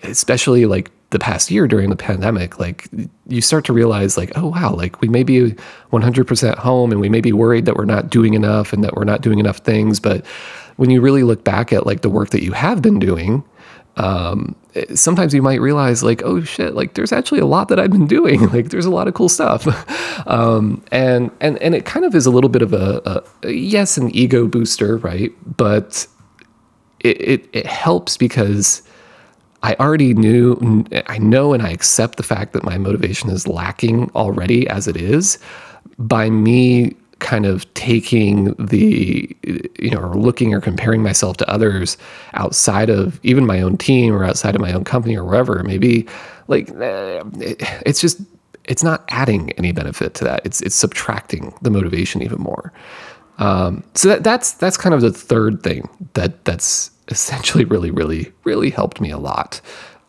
especially 0.04 0.66
like 0.66 0.90
the 1.14 1.18
past 1.20 1.48
year 1.48 1.68
during 1.68 1.90
the 1.90 1.96
pandemic, 1.96 2.58
like 2.58 2.88
you 3.28 3.40
start 3.40 3.64
to 3.66 3.72
realize, 3.72 4.16
like, 4.16 4.32
oh, 4.34 4.48
wow, 4.48 4.74
like 4.74 5.00
we 5.00 5.06
may 5.06 5.22
be 5.22 5.52
100% 5.92 6.58
home 6.58 6.90
and 6.90 7.00
we 7.00 7.08
may 7.08 7.20
be 7.20 7.32
worried 7.32 7.66
that 7.66 7.76
we're 7.76 7.84
not 7.84 8.10
doing 8.10 8.34
enough 8.34 8.72
and 8.72 8.82
that 8.82 8.94
we're 8.94 9.04
not 9.04 9.20
doing 9.20 9.38
enough 9.38 9.58
things. 9.58 10.00
But 10.00 10.26
when 10.74 10.90
you 10.90 11.00
really 11.00 11.22
look 11.22 11.44
back 11.44 11.72
at 11.72 11.86
like 11.86 12.00
the 12.00 12.10
work 12.10 12.30
that 12.30 12.42
you 12.42 12.50
have 12.50 12.82
been 12.82 12.98
doing, 12.98 13.44
um, 13.96 14.56
sometimes 14.92 15.32
you 15.32 15.40
might 15.40 15.60
realize, 15.60 16.02
like, 16.02 16.20
oh 16.24 16.42
shit, 16.42 16.74
like 16.74 16.94
there's 16.94 17.12
actually 17.12 17.38
a 17.38 17.46
lot 17.46 17.68
that 17.68 17.78
I've 17.78 17.92
been 17.92 18.08
doing. 18.08 18.48
like 18.52 18.70
there's 18.70 18.86
a 18.86 18.90
lot 18.90 19.06
of 19.06 19.14
cool 19.14 19.28
stuff. 19.28 19.68
um, 20.26 20.82
and, 20.90 21.30
and, 21.40 21.62
and 21.62 21.76
it 21.76 21.84
kind 21.84 22.04
of 22.04 22.16
is 22.16 22.26
a 22.26 22.30
little 22.32 22.50
bit 22.50 22.62
of 22.62 22.72
a, 22.72 23.22
a 23.44 23.52
yes, 23.52 23.96
an 23.96 24.12
ego 24.16 24.48
booster, 24.48 24.96
right? 24.96 25.30
But 25.56 26.08
it, 26.98 27.20
it, 27.20 27.48
it 27.52 27.66
helps 27.66 28.16
because 28.16 28.82
I 29.64 29.74
already 29.80 30.12
knew, 30.12 30.84
I 31.06 31.16
know, 31.16 31.54
and 31.54 31.62
I 31.62 31.70
accept 31.70 32.18
the 32.18 32.22
fact 32.22 32.52
that 32.52 32.64
my 32.64 32.76
motivation 32.76 33.30
is 33.30 33.48
lacking 33.48 34.10
already 34.14 34.68
as 34.68 34.86
it 34.86 34.94
is 34.94 35.38
by 35.98 36.28
me 36.28 36.94
kind 37.20 37.46
of 37.46 37.72
taking 37.72 38.52
the, 38.58 39.34
you 39.78 39.88
know, 39.88 40.00
or 40.00 40.16
looking 40.16 40.52
or 40.52 40.60
comparing 40.60 41.02
myself 41.02 41.38
to 41.38 41.48
others 41.50 41.96
outside 42.34 42.90
of 42.90 43.18
even 43.22 43.46
my 43.46 43.62
own 43.62 43.78
team 43.78 44.14
or 44.14 44.22
outside 44.22 44.54
of 44.54 44.60
my 44.60 44.70
own 44.70 44.84
company 44.84 45.16
or 45.16 45.24
wherever 45.24 45.58
it 45.58 45.64
may 45.64 45.78
be. 45.78 46.06
Like, 46.46 46.68
eh, 46.68 47.22
it's 47.86 48.02
just, 48.02 48.20
it's 48.64 48.82
not 48.82 49.02
adding 49.08 49.50
any 49.52 49.72
benefit 49.72 50.12
to 50.16 50.24
that. 50.24 50.44
It's, 50.44 50.60
it's 50.60 50.74
subtracting 50.74 51.54
the 51.62 51.70
motivation 51.70 52.22
even 52.22 52.38
more. 52.38 52.70
Um, 53.38 53.82
so 53.94 54.08
that, 54.08 54.24
that's, 54.24 54.52
that's 54.52 54.76
kind 54.76 54.94
of 54.94 55.00
the 55.00 55.10
third 55.10 55.62
thing 55.62 55.88
that 56.12 56.44
that's 56.44 56.90
essentially 57.08 57.64
really, 57.64 57.90
really, 57.90 58.32
really 58.44 58.70
helped 58.70 59.00
me 59.00 59.10
a 59.10 59.18
lot. 59.18 59.60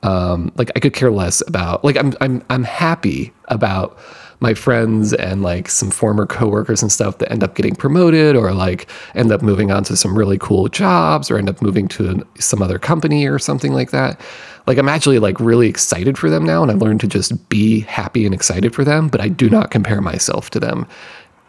Um, 0.03 0.51
like 0.55 0.71
I 0.75 0.79
could 0.79 0.93
care 0.93 1.11
less 1.11 1.41
about 1.47 1.83
like 1.83 1.97
I'm 1.97 2.13
I'm 2.21 2.43
I'm 2.49 2.63
happy 2.63 3.33
about 3.45 3.97
my 4.39 4.53
friends 4.53 5.13
and 5.13 5.41
like 5.41 5.69
some 5.69 5.89
former 5.89 6.25
coworkers 6.25 6.81
and 6.81 6.91
stuff 6.91 7.17
that 7.19 7.31
end 7.31 7.43
up 7.43 7.55
getting 7.55 7.75
promoted 7.75 8.35
or 8.35 8.51
like 8.51 8.87
end 9.15 9.31
up 9.31 9.41
moving 9.41 9.71
on 9.71 9.83
to 9.85 9.95
some 9.95 10.17
really 10.17 10.37
cool 10.37 10.67
jobs 10.67 11.31
or 11.31 11.37
end 11.37 11.49
up 11.49 11.61
moving 11.61 11.87
to 11.87 12.25
some 12.37 12.61
other 12.61 12.77
company 12.77 13.25
or 13.25 13.39
something 13.39 13.73
like 13.73 13.91
that. 13.91 14.19
Like 14.67 14.77
I'm 14.77 14.89
actually 14.89 15.19
like 15.19 15.39
really 15.39 15.67
excited 15.67 16.17
for 16.17 16.29
them 16.29 16.43
now 16.43 16.61
and 16.61 16.71
I've 16.71 16.81
learned 16.81 16.99
to 17.01 17.07
just 17.07 17.49
be 17.49 17.79
happy 17.81 18.25
and 18.25 18.33
excited 18.33 18.75
for 18.75 18.83
them, 18.83 19.07
but 19.07 19.21
I 19.21 19.29
do 19.29 19.49
not 19.49 19.71
compare 19.71 20.01
myself 20.01 20.49
to 20.51 20.59
them 20.59 20.87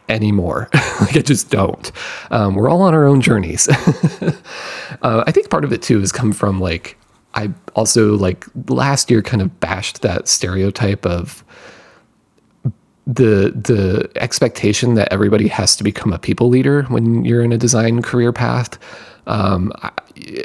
anymore. 0.09 0.69
like 1.01 1.16
I 1.16 1.23
just 1.23 1.51
don't. 1.51 1.90
Um, 2.31 2.55
we're 2.55 2.69
all 2.69 2.83
on 2.83 2.95
our 2.95 3.05
own 3.05 3.21
journeys. 3.21 3.69
uh, 5.03 5.25
I 5.27 5.33
think 5.33 5.51
part 5.51 5.64
of 5.64 5.73
it 5.73 5.83
too 5.83 6.01
has 6.01 6.12
come 6.12 6.33
from 6.33 6.61
like 6.61 6.97
I 7.35 7.51
also 7.75 8.16
like 8.16 8.47
last 8.69 9.11
year 9.11 9.23
kind 9.23 9.42
of 9.42 9.61
bashed 9.61 10.03
that 10.03 10.27
stereotype 10.27 11.05
of 11.07 11.45
the 13.07 13.53
the 13.55 14.11
expectation 14.16 14.95
that 14.95 15.12
everybody 15.12 15.47
has 15.47 15.77
to 15.77 15.85
become 15.85 16.12
a 16.12 16.19
people 16.19 16.49
leader 16.49 16.83
when 16.85 17.25
you're 17.25 17.42
in 17.42 17.53
a 17.53 17.59
design 17.59 18.03
career 18.03 18.33
path. 18.33 18.79
Um, 19.27 19.73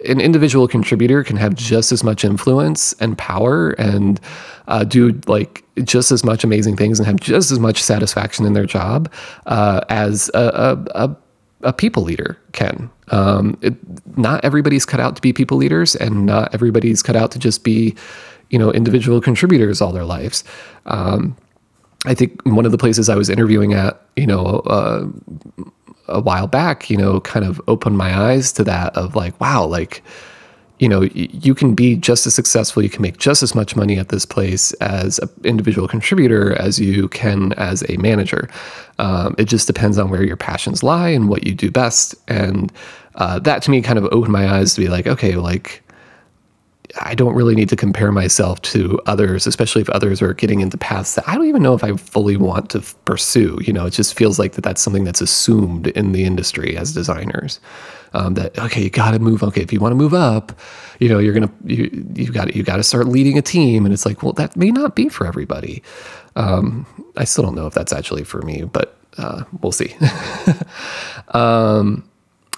an 0.05 0.19
individual 0.19 0.67
contributor 0.67 1.23
can 1.23 1.37
have 1.37 1.55
just 1.55 1.91
as 1.91 2.03
much 2.03 2.25
influence 2.25 2.93
and 2.93 3.17
power 3.17 3.71
and 3.71 4.19
uh, 4.67 4.83
do 4.83 5.19
like 5.27 5.63
just 5.83 6.11
as 6.11 6.23
much 6.23 6.43
amazing 6.43 6.75
things 6.75 6.99
and 6.99 7.07
have 7.07 7.17
just 7.17 7.51
as 7.51 7.59
much 7.59 7.81
satisfaction 7.81 8.45
in 8.45 8.53
their 8.53 8.65
job 8.65 9.11
uh, 9.45 9.81
as 9.89 10.29
a, 10.33 10.39
a, 10.93 11.05
a, 11.05 11.17
a, 11.63 11.73
people 11.73 12.03
leader 12.03 12.37
can. 12.51 12.89
Um, 13.09 13.57
it, 13.61 13.75
not 14.17 14.43
everybody's 14.43 14.85
cut 14.85 14.99
out 14.99 15.15
to 15.15 15.21
be 15.21 15.33
people 15.33 15.57
leaders, 15.57 15.95
and 15.95 16.25
not 16.25 16.53
everybody's 16.53 17.03
cut 17.03 17.15
out 17.15 17.31
to 17.31 17.39
just 17.39 17.63
be, 17.63 17.95
you 18.49 18.59
know, 18.59 18.71
individual 18.71 19.21
contributors 19.21 19.81
all 19.81 19.91
their 19.91 20.05
lives. 20.05 20.43
Um, 20.85 21.35
I 22.05 22.13
think 22.13 22.41
one 22.45 22.65
of 22.65 22.71
the 22.71 22.77
places 22.77 23.09
I 23.09 23.15
was 23.15 23.29
interviewing 23.29 23.73
at, 23.73 24.01
you 24.15 24.25
know, 24.25 24.61
uh, 24.65 25.05
a 26.11 26.19
while 26.19 26.47
back, 26.47 26.89
you 26.89 26.97
know, 26.97 27.19
kind 27.21 27.45
of 27.45 27.61
opened 27.67 27.97
my 27.97 28.17
eyes 28.17 28.51
to 28.53 28.63
that 28.63 28.95
of 28.95 29.15
like, 29.15 29.39
wow, 29.39 29.65
like, 29.65 30.03
you 30.79 30.89
know, 30.89 31.01
you 31.13 31.53
can 31.53 31.75
be 31.75 31.95
just 31.95 32.25
as 32.25 32.33
successful, 32.33 32.81
you 32.81 32.89
can 32.89 33.03
make 33.03 33.19
just 33.19 33.43
as 33.43 33.53
much 33.53 33.75
money 33.75 33.99
at 33.99 34.09
this 34.09 34.25
place 34.25 34.73
as 34.73 35.19
an 35.19 35.29
individual 35.43 35.87
contributor 35.87 36.59
as 36.59 36.79
you 36.79 37.07
can 37.09 37.53
as 37.53 37.83
a 37.87 37.97
manager. 37.97 38.49
Um, 38.97 39.35
it 39.37 39.45
just 39.45 39.67
depends 39.67 39.99
on 39.99 40.09
where 40.09 40.23
your 40.23 40.37
passions 40.37 40.81
lie 40.81 41.09
and 41.09 41.29
what 41.29 41.45
you 41.45 41.53
do 41.53 41.69
best. 41.69 42.15
And 42.27 42.73
uh, 43.15 43.37
that 43.39 43.61
to 43.63 43.71
me 43.71 43.83
kind 43.83 43.99
of 43.99 44.05
opened 44.05 44.33
my 44.33 44.49
eyes 44.49 44.73
to 44.73 44.81
be 44.81 44.87
like, 44.87 45.05
okay, 45.05 45.35
like, 45.35 45.83
I 46.99 47.15
don't 47.15 47.33
really 47.33 47.55
need 47.55 47.69
to 47.69 47.75
compare 47.75 48.11
myself 48.11 48.61
to 48.63 48.99
others, 49.05 49.47
especially 49.47 49.81
if 49.81 49.89
others 49.89 50.21
are 50.21 50.33
getting 50.33 50.61
into 50.61 50.77
paths 50.77 51.15
that 51.15 51.27
I 51.27 51.35
don't 51.35 51.47
even 51.47 51.63
know 51.63 51.73
if 51.73 51.83
I 51.83 51.95
fully 51.95 52.37
want 52.37 52.69
to 52.71 52.81
pursue. 53.05 53.59
You 53.61 53.73
know, 53.73 53.85
it 53.85 53.91
just 53.91 54.17
feels 54.17 54.39
like 54.39 54.53
that 54.53 54.61
that's 54.61 54.81
something 54.81 55.03
that's 55.03 55.21
assumed 55.21 55.87
in 55.87 56.11
the 56.11 56.23
industry 56.23 56.75
as 56.75 56.93
designers. 56.93 57.59
Um, 58.13 58.33
that 58.33 58.57
okay, 58.59 58.83
you 58.83 58.89
got 58.89 59.11
to 59.11 59.19
move. 59.19 59.41
Okay, 59.41 59.61
if 59.61 59.71
you 59.71 59.79
want 59.79 59.91
to 59.91 59.95
move 59.95 60.13
up, 60.13 60.51
you 60.99 61.07
know, 61.07 61.17
you're 61.17 61.33
gonna 61.33 61.51
you 61.63 61.89
you 62.13 62.31
got 62.31 62.55
you 62.55 62.63
got 62.63 62.75
to 62.75 62.83
start 62.83 63.07
leading 63.07 63.37
a 63.37 63.41
team, 63.41 63.85
and 63.85 63.93
it's 63.93 64.05
like, 64.05 64.21
well, 64.21 64.33
that 64.33 64.55
may 64.57 64.69
not 64.69 64.95
be 64.95 65.07
for 65.07 65.25
everybody. 65.25 65.81
Um, 66.35 66.85
I 67.15 67.23
still 67.23 67.43
don't 67.45 67.55
know 67.55 67.67
if 67.67 67.73
that's 67.73 67.93
actually 67.93 68.25
for 68.25 68.41
me, 68.41 68.63
but 68.63 68.97
uh, 69.17 69.43
we'll 69.61 69.71
see. 69.71 69.95
um, 71.29 72.09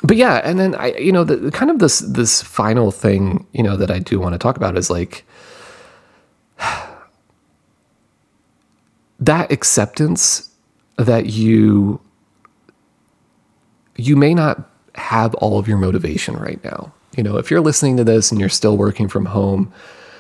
but 0.04 0.18
yeah, 0.18 0.42
and 0.44 0.60
then 0.60 0.76
I, 0.76 0.94
you 0.98 1.12
know, 1.12 1.24
the 1.24 1.50
kind 1.52 1.72
of 1.72 1.80
this 1.80 2.00
this 2.00 2.42
final 2.42 2.92
thing, 2.92 3.48
you 3.54 3.63
know, 3.63 3.78
that 3.78 3.89
I 3.89 4.00
do 4.00 4.20
want 4.20 4.34
to 4.34 4.39
talk 4.39 4.58
about 4.58 4.78
is 4.78 4.89
like 4.89 5.26
that 9.20 9.52
acceptance 9.52 10.50
that 10.98 11.28
you 11.28 12.02
you 13.96 14.16
may 14.16 14.34
not 14.34 14.70
have 14.96 15.34
all 15.36 15.58
of 15.58 15.68
your 15.68 15.78
motivation 15.78 16.36
right 16.36 16.62
now. 16.63 16.94
You 17.16 17.24
know, 17.24 17.38
if 17.38 17.50
you're 17.50 17.62
listening 17.62 17.98
to 17.98 18.04
this 18.04 18.32
and 18.32 18.39
you're 18.39 18.50
still 18.50 18.76
working 18.76 19.08
from 19.08 19.26
home, 19.26 19.72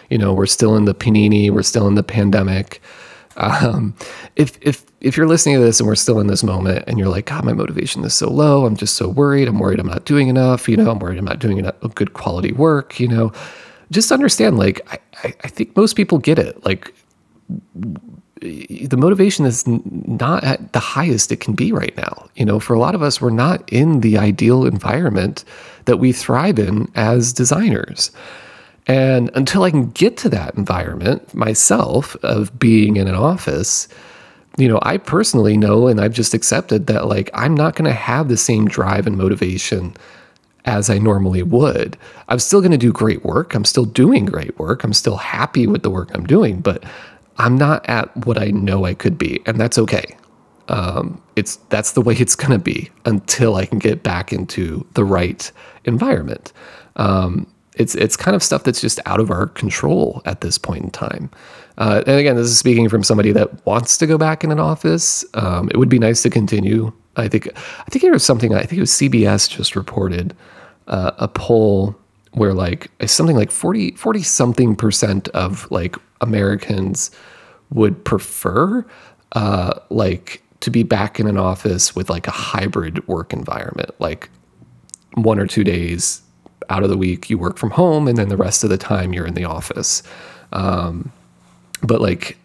you 0.09 0.17
know, 0.17 0.33
we're 0.33 0.45
still 0.45 0.75
in 0.75 0.85
the 0.85 0.95
panini, 0.95 1.49
we're 1.49 1.63
still 1.63 1.87
in 1.87 1.95
the 1.95 2.03
pandemic. 2.03 2.81
Um, 3.37 3.95
if 4.35 4.57
if 4.61 4.85
if 5.01 5.17
you're 5.17 5.27
listening 5.27 5.55
to 5.55 5.61
this 5.61 5.79
and 5.79 5.87
we're 5.87 5.95
still 5.95 6.19
in 6.19 6.27
this 6.27 6.43
moment 6.43 6.83
and 6.87 6.97
you're 6.97 7.09
like, 7.09 7.25
God, 7.25 7.43
my 7.43 7.53
motivation 7.53 8.03
is 8.03 8.13
so 8.13 8.29
low. 8.29 8.65
I'm 8.65 8.75
just 8.75 8.95
so 8.95 9.09
worried. 9.09 9.47
I'm 9.47 9.59
worried 9.59 9.79
I'm 9.79 9.87
not 9.87 10.05
doing 10.05 10.27
enough. 10.27 10.69
You 10.69 10.77
know, 10.77 10.91
I'm 10.91 10.99
worried 10.99 11.17
I'm 11.17 11.25
not 11.25 11.39
doing 11.39 11.57
enough 11.57 11.75
good 11.95 12.13
quality 12.13 12.51
work. 12.51 12.99
You 12.99 13.07
know, 13.07 13.33
just 13.91 14.11
understand. 14.11 14.57
Like, 14.57 14.81
I 15.23 15.33
I 15.43 15.47
think 15.47 15.75
most 15.75 15.95
people 15.95 16.17
get 16.17 16.39
it. 16.39 16.63
Like, 16.65 16.93
the 18.41 18.97
motivation 18.97 19.45
is 19.45 19.65
not 19.67 20.43
at 20.43 20.73
the 20.73 20.79
highest 20.79 21.31
it 21.31 21.39
can 21.39 21.53
be 21.53 21.71
right 21.71 21.95
now. 21.95 22.29
You 22.35 22.45
know, 22.45 22.59
for 22.59 22.73
a 22.73 22.79
lot 22.79 22.95
of 22.95 23.01
us, 23.01 23.21
we're 23.21 23.29
not 23.29 23.67
in 23.71 24.01
the 24.01 24.17
ideal 24.17 24.65
environment 24.65 25.45
that 25.85 25.97
we 25.97 26.11
thrive 26.11 26.59
in 26.59 26.91
as 26.95 27.33
designers. 27.33 28.11
And 28.87 29.31
until 29.33 29.63
I 29.63 29.71
can 29.71 29.91
get 29.91 30.17
to 30.17 30.29
that 30.29 30.55
environment 30.55 31.33
myself 31.33 32.15
of 32.23 32.57
being 32.59 32.97
in 32.97 33.07
an 33.07 33.15
office, 33.15 33.87
you 34.57 34.67
know, 34.67 34.79
I 34.81 34.97
personally 34.97 35.57
know 35.57 35.87
and 35.87 36.01
I've 36.01 36.13
just 36.13 36.33
accepted 36.33 36.87
that 36.87 37.07
like 37.07 37.29
I'm 37.33 37.55
not 37.55 37.75
going 37.75 37.89
to 37.89 37.93
have 37.93 38.27
the 38.27 38.37
same 38.37 38.67
drive 38.67 39.07
and 39.07 39.17
motivation 39.17 39.95
as 40.65 40.89
I 40.89 40.97
normally 40.97 41.43
would. 41.43 41.97
I'm 42.29 42.39
still 42.39 42.61
going 42.61 42.71
to 42.71 42.77
do 42.77 42.91
great 42.91 43.23
work. 43.23 43.53
I'm 43.53 43.65
still 43.65 43.85
doing 43.85 44.25
great 44.25 44.57
work. 44.59 44.83
I'm 44.83 44.93
still 44.93 45.17
happy 45.17 45.67
with 45.67 45.83
the 45.83 45.89
work 45.89 46.09
I'm 46.13 46.25
doing, 46.25 46.61
but 46.61 46.83
I'm 47.37 47.57
not 47.57 47.87
at 47.89 48.25
what 48.25 48.37
I 48.37 48.47
know 48.51 48.85
I 48.85 48.93
could 48.93 49.17
be, 49.17 49.41
and 49.45 49.59
that's 49.59 49.77
okay. 49.77 50.15
Um, 50.69 51.21
it's 51.35 51.57
that's 51.69 51.91
the 51.91 52.01
way 52.01 52.13
it's 52.19 52.35
going 52.35 52.51
to 52.51 52.59
be 52.59 52.89
until 53.05 53.55
I 53.55 53.65
can 53.65 53.79
get 53.79 54.03
back 54.03 54.31
into 54.31 54.85
the 54.93 55.03
right 55.03 55.51
environment. 55.85 56.53
Um, 56.95 57.47
it's 57.75 57.95
it's 57.95 58.15
kind 58.15 58.35
of 58.35 58.43
stuff 58.43 58.63
that's 58.63 58.81
just 58.81 58.99
out 59.05 59.19
of 59.19 59.31
our 59.31 59.47
control 59.47 60.21
at 60.25 60.41
this 60.41 60.57
point 60.57 60.83
in 60.83 60.91
time. 60.91 61.29
Uh, 61.77 62.03
and 62.05 62.19
again, 62.19 62.35
this 62.35 62.47
is 62.47 62.57
speaking 62.57 62.87
from 62.87 63.03
somebody 63.03 63.31
that 63.31 63.65
wants 63.65 63.97
to 63.97 64.07
go 64.07 64.17
back 64.17 64.43
in 64.43 64.51
an 64.51 64.59
office. 64.59 65.25
Um, 65.33 65.69
it 65.69 65.77
would 65.77 65.89
be 65.89 65.99
nice 65.99 66.21
to 66.23 66.29
continue. 66.29 66.91
I 67.15 67.27
think 67.27 67.47
I 67.55 67.89
think 67.89 68.03
there 68.03 68.11
was 68.11 68.23
something. 68.23 68.53
I 68.53 68.61
think 68.61 68.73
it 68.73 68.81
was 68.81 68.91
CBS 68.91 69.49
just 69.49 69.75
reported 69.75 70.35
uh, 70.87 71.11
a 71.17 71.27
poll 71.27 71.95
where 72.33 72.53
like 72.53 72.89
something 73.05 73.35
like 73.35 73.51
40, 73.51 73.91
40 73.91 74.23
something 74.23 74.75
percent 74.75 75.27
of 75.29 75.69
like 75.71 75.95
Americans 76.21 77.11
would 77.69 78.03
prefer 78.05 78.85
uh, 79.33 79.79
like 79.89 80.41
to 80.61 80.71
be 80.71 80.81
back 80.81 81.19
in 81.19 81.27
an 81.27 81.37
office 81.37 81.95
with 81.95 82.09
like 82.09 82.27
a 82.27 82.31
hybrid 82.31 83.07
work 83.07 83.33
environment, 83.33 83.91
like 83.99 84.29
one 85.13 85.37
or 85.37 85.45
two 85.45 85.63
days 85.63 86.22
out 86.69 86.83
of 86.83 86.89
the 86.89 86.97
week 86.97 87.29
you 87.29 87.37
work 87.37 87.57
from 87.57 87.71
home, 87.71 88.07
and 88.07 88.17
then 88.17 88.29
the 88.29 88.37
rest 88.37 88.63
of 88.63 88.69
the 88.69 88.77
time 88.77 89.13
you're 89.13 89.27
in 89.27 89.33
the 89.33 89.45
office. 89.45 90.03
Um, 90.51 91.11
but 91.81 92.01
like 92.01 92.37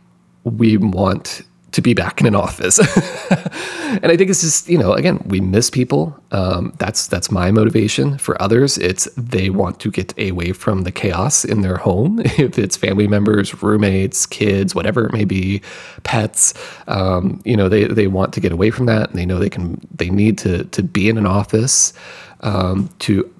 we 0.45 0.77
want 0.77 1.43
to 1.73 1.83
be 1.83 1.95
back 1.95 2.21
in 2.21 2.27
an 2.27 2.35
office. 2.35 2.79
and 3.31 4.07
I 4.07 4.17
think 4.17 4.31
it's 4.31 4.41
just, 4.41 4.69
you 4.69 4.79
know, 4.79 4.95
again, 4.95 5.23
we 5.27 5.41
miss 5.41 5.69
people. 5.69 6.19
Um, 6.33 6.73
that's 6.79 7.07
that's 7.07 7.31
my 7.31 7.51
motivation. 7.51 8.19
For 8.19 8.41
others, 8.41 8.79
it's 8.79 9.05
they 9.17 9.51
want 9.51 9.79
to 9.81 9.91
get 9.91 10.13
away 10.19 10.53
from 10.53 10.83
the 10.83 10.93
chaos 10.93 11.45
in 11.45 11.61
their 11.61 11.77
home. 11.77 12.21
if 12.25 12.59
it's 12.59 12.77
family 12.77 13.07
members, 13.07 13.63
roommates, 13.63 14.27
kids, 14.27 14.75
whatever 14.75 15.07
it 15.07 15.13
may 15.13 15.25
be, 15.25 15.61
pets, 16.05 16.55
um, 16.87 17.41
you 17.45 17.57
know, 17.57 17.69
they 17.69 17.85
they 17.85 18.07
want 18.07 18.33
to 18.35 18.41
get 18.41 18.53
away 18.53 18.71
from 18.71 18.87
that, 18.87 19.11
and 19.11 19.19
they 19.19 19.27
know 19.27 19.39
they 19.39 19.51
can. 19.51 19.81
They 19.95 20.11
need 20.11 20.39
to 20.39 20.65
to 20.65 20.83
be 20.83 21.09
in 21.09 21.19
an 21.19 21.27
office 21.27 21.93
um, 22.41 22.89
to 23.01 23.31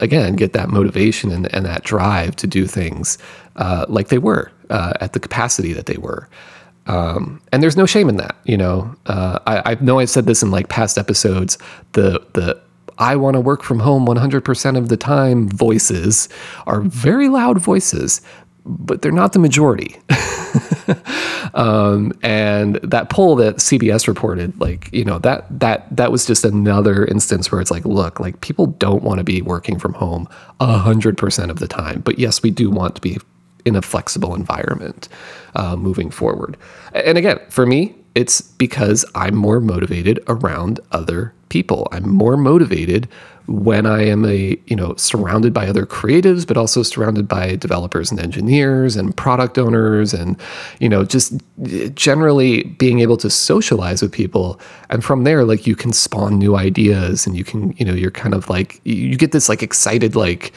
again 0.00 0.34
get 0.34 0.52
that 0.52 0.68
motivation 0.68 1.30
and, 1.30 1.52
and 1.54 1.64
that 1.64 1.84
drive 1.84 2.36
to 2.36 2.46
do 2.46 2.66
things 2.66 3.18
uh, 3.56 3.86
like 3.88 4.08
they 4.08 4.18
were 4.18 4.50
uh, 4.70 4.92
at 5.00 5.12
the 5.12 5.20
capacity 5.20 5.72
that 5.72 5.86
they 5.86 5.96
were. 5.96 6.28
Um, 6.86 7.40
and 7.52 7.62
there's 7.62 7.76
no 7.76 7.86
shame 7.86 8.08
in 8.08 8.16
that, 8.16 8.36
you 8.44 8.56
know. 8.56 8.94
Uh, 9.06 9.38
I, 9.46 9.72
I 9.72 9.74
know 9.76 9.98
I've 9.98 10.10
said 10.10 10.26
this 10.26 10.42
in 10.42 10.50
like 10.50 10.68
past 10.68 10.98
episodes. 10.98 11.58
The 11.92 12.24
the 12.32 12.60
I 12.98 13.16
want 13.16 13.34
to 13.34 13.40
work 13.40 13.62
from 13.62 13.80
home 13.80 14.06
100% 14.06 14.76
of 14.76 14.88
the 14.90 14.96
time 14.96 15.48
voices 15.48 16.28
are 16.66 16.82
very 16.82 17.28
loud 17.28 17.58
voices, 17.58 18.20
but 18.66 19.00
they're 19.00 19.10
not 19.10 19.32
the 19.32 19.38
majority. 19.38 19.96
um, 21.54 22.12
and 22.22 22.76
that 22.76 23.10
poll 23.10 23.36
that 23.36 23.56
CBS 23.56 24.06
reported, 24.08 24.58
like 24.60 24.92
you 24.92 25.04
know 25.04 25.18
that 25.20 25.46
that 25.60 25.94
that 25.96 26.12
was 26.12 26.26
just 26.26 26.44
another 26.44 27.04
instance 27.04 27.50
where 27.50 27.60
it's 27.60 27.70
like, 27.70 27.84
look, 27.84 28.20
like 28.20 28.40
people 28.40 28.66
don't 28.66 29.02
want 29.02 29.18
to 29.18 29.24
be 29.24 29.42
working 29.42 29.78
from 29.78 29.94
home 29.94 30.28
hundred 30.60 31.16
percent 31.16 31.50
of 31.50 31.58
the 31.58 31.68
time, 31.68 32.00
but 32.00 32.18
yes, 32.18 32.42
we 32.42 32.50
do 32.50 32.70
want 32.70 32.94
to 32.94 33.00
be 33.00 33.18
in 33.64 33.76
a 33.76 33.82
flexible 33.82 34.34
environment 34.34 35.08
uh, 35.54 35.76
moving 35.76 36.10
forward. 36.10 36.56
And 36.94 37.18
again, 37.18 37.38
for 37.48 37.66
me, 37.66 37.94
it's 38.14 38.40
because 38.40 39.04
I'm 39.14 39.36
more 39.36 39.60
motivated 39.60 40.20
around 40.26 40.80
other 40.92 41.32
people. 41.48 41.88
I'm 41.92 42.08
more 42.08 42.36
motivated 42.36 43.08
when 43.46 43.86
I 43.86 44.04
am 44.04 44.24
a, 44.24 44.58
you 44.66 44.76
know, 44.76 44.94
surrounded 44.96 45.52
by 45.52 45.66
other 45.66 45.86
creatives, 45.86 46.46
but 46.46 46.56
also 46.56 46.82
surrounded 46.82 47.26
by 47.26 47.56
developers 47.56 48.10
and 48.10 48.20
engineers 48.20 48.96
and 48.96 49.16
product 49.16 49.58
owners 49.58 50.14
and, 50.14 50.36
you 50.78 50.88
know, 50.88 51.04
just 51.04 51.34
generally 51.94 52.62
being 52.62 53.00
able 53.00 53.16
to 53.16 53.30
socialize 53.30 54.02
with 54.02 54.12
people. 54.12 54.60
And 54.88 55.04
from 55.04 55.24
there, 55.24 55.44
like 55.44 55.66
you 55.66 55.74
can 55.74 55.92
spawn 55.92 56.38
new 56.38 56.56
ideas 56.56 57.26
and 57.26 57.36
you 57.36 57.44
can, 57.44 57.72
you 57.72 57.84
know, 57.84 57.94
you're 57.94 58.10
kind 58.10 58.34
of 58.34 58.48
like, 58.48 58.80
you 58.84 59.16
get 59.16 59.32
this 59.32 59.48
like 59.48 59.62
excited, 59.62 60.14
like, 60.14 60.52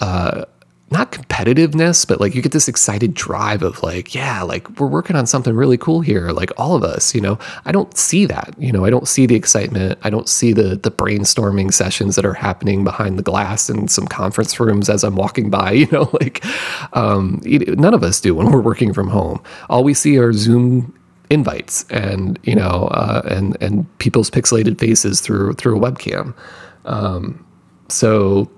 uh, 0.00 0.44
not 0.90 1.12
competitiveness, 1.12 2.06
but 2.06 2.20
like 2.20 2.34
you 2.34 2.40
get 2.40 2.52
this 2.52 2.68
excited 2.68 3.12
drive 3.12 3.62
of 3.62 3.82
like, 3.82 4.14
yeah, 4.14 4.42
like 4.42 4.80
we're 4.80 4.86
working 4.86 5.16
on 5.16 5.26
something 5.26 5.54
really 5.54 5.76
cool 5.76 6.00
here. 6.00 6.30
Like 6.30 6.50
all 6.56 6.74
of 6.74 6.82
us, 6.82 7.14
you 7.14 7.20
know, 7.20 7.38
I 7.66 7.72
don't 7.72 7.94
see 7.96 8.24
that, 8.26 8.54
you 8.58 8.72
know, 8.72 8.84
I 8.84 8.90
don't 8.90 9.06
see 9.06 9.26
the 9.26 9.34
excitement. 9.34 9.98
I 10.02 10.10
don't 10.10 10.28
see 10.28 10.52
the 10.52 10.76
the 10.76 10.90
brainstorming 10.90 11.72
sessions 11.74 12.16
that 12.16 12.24
are 12.24 12.34
happening 12.34 12.84
behind 12.84 13.18
the 13.18 13.22
glass 13.22 13.68
in 13.68 13.88
some 13.88 14.06
conference 14.06 14.58
rooms 14.58 14.88
as 14.88 15.04
I'm 15.04 15.16
walking 15.16 15.50
by, 15.50 15.72
you 15.82 15.86
know, 15.92 16.08
like 16.20 16.44
um, 16.94 17.40
none 17.44 17.94
of 17.94 18.02
us 18.02 18.20
do 18.20 18.34
when 18.34 18.50
we're 18.50 18.62
working 18.62 18.94
from 18.94 19.08
home. 19.08 19.42
All 19.68 19.84
we 19.84 19.94
see 19.94 20.18
are 20.18 20.32
Zoom 20.32 20.94
invites 21.30 21.84
and, 21.90 22.38
you 22.44 22.54
know, 22.54 22.88
uh, 22.92 23.22
and, 23.30 23.56
and 23.60 23.98
people's 23.98 24.30
pixelated 24.30 24.78
faces 24.78 25.20
through, 25.20 25.52
through 25.54 25.76
a 25.76 25.80
webcam. 25.80 26.34
Um, 26.86 27.44
So 27.90 28.50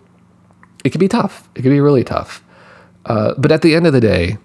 it 0.85 0.91
can 0.91 0.99
be 0.99 1.09
tough. 1.09 1.49
It 1.55 1.63
can 1.63 1.71
be 1.71 1.81
really 1.81 2.05
tough. 2.05 2.43
Uh, 3.07 3.35
but 3.39 3.53
at 3.53 3.63
the 3.63 3.75
end 3.75 3.87
of 3.87 3.93
the 3.93 4.01
day, 4.01 4.39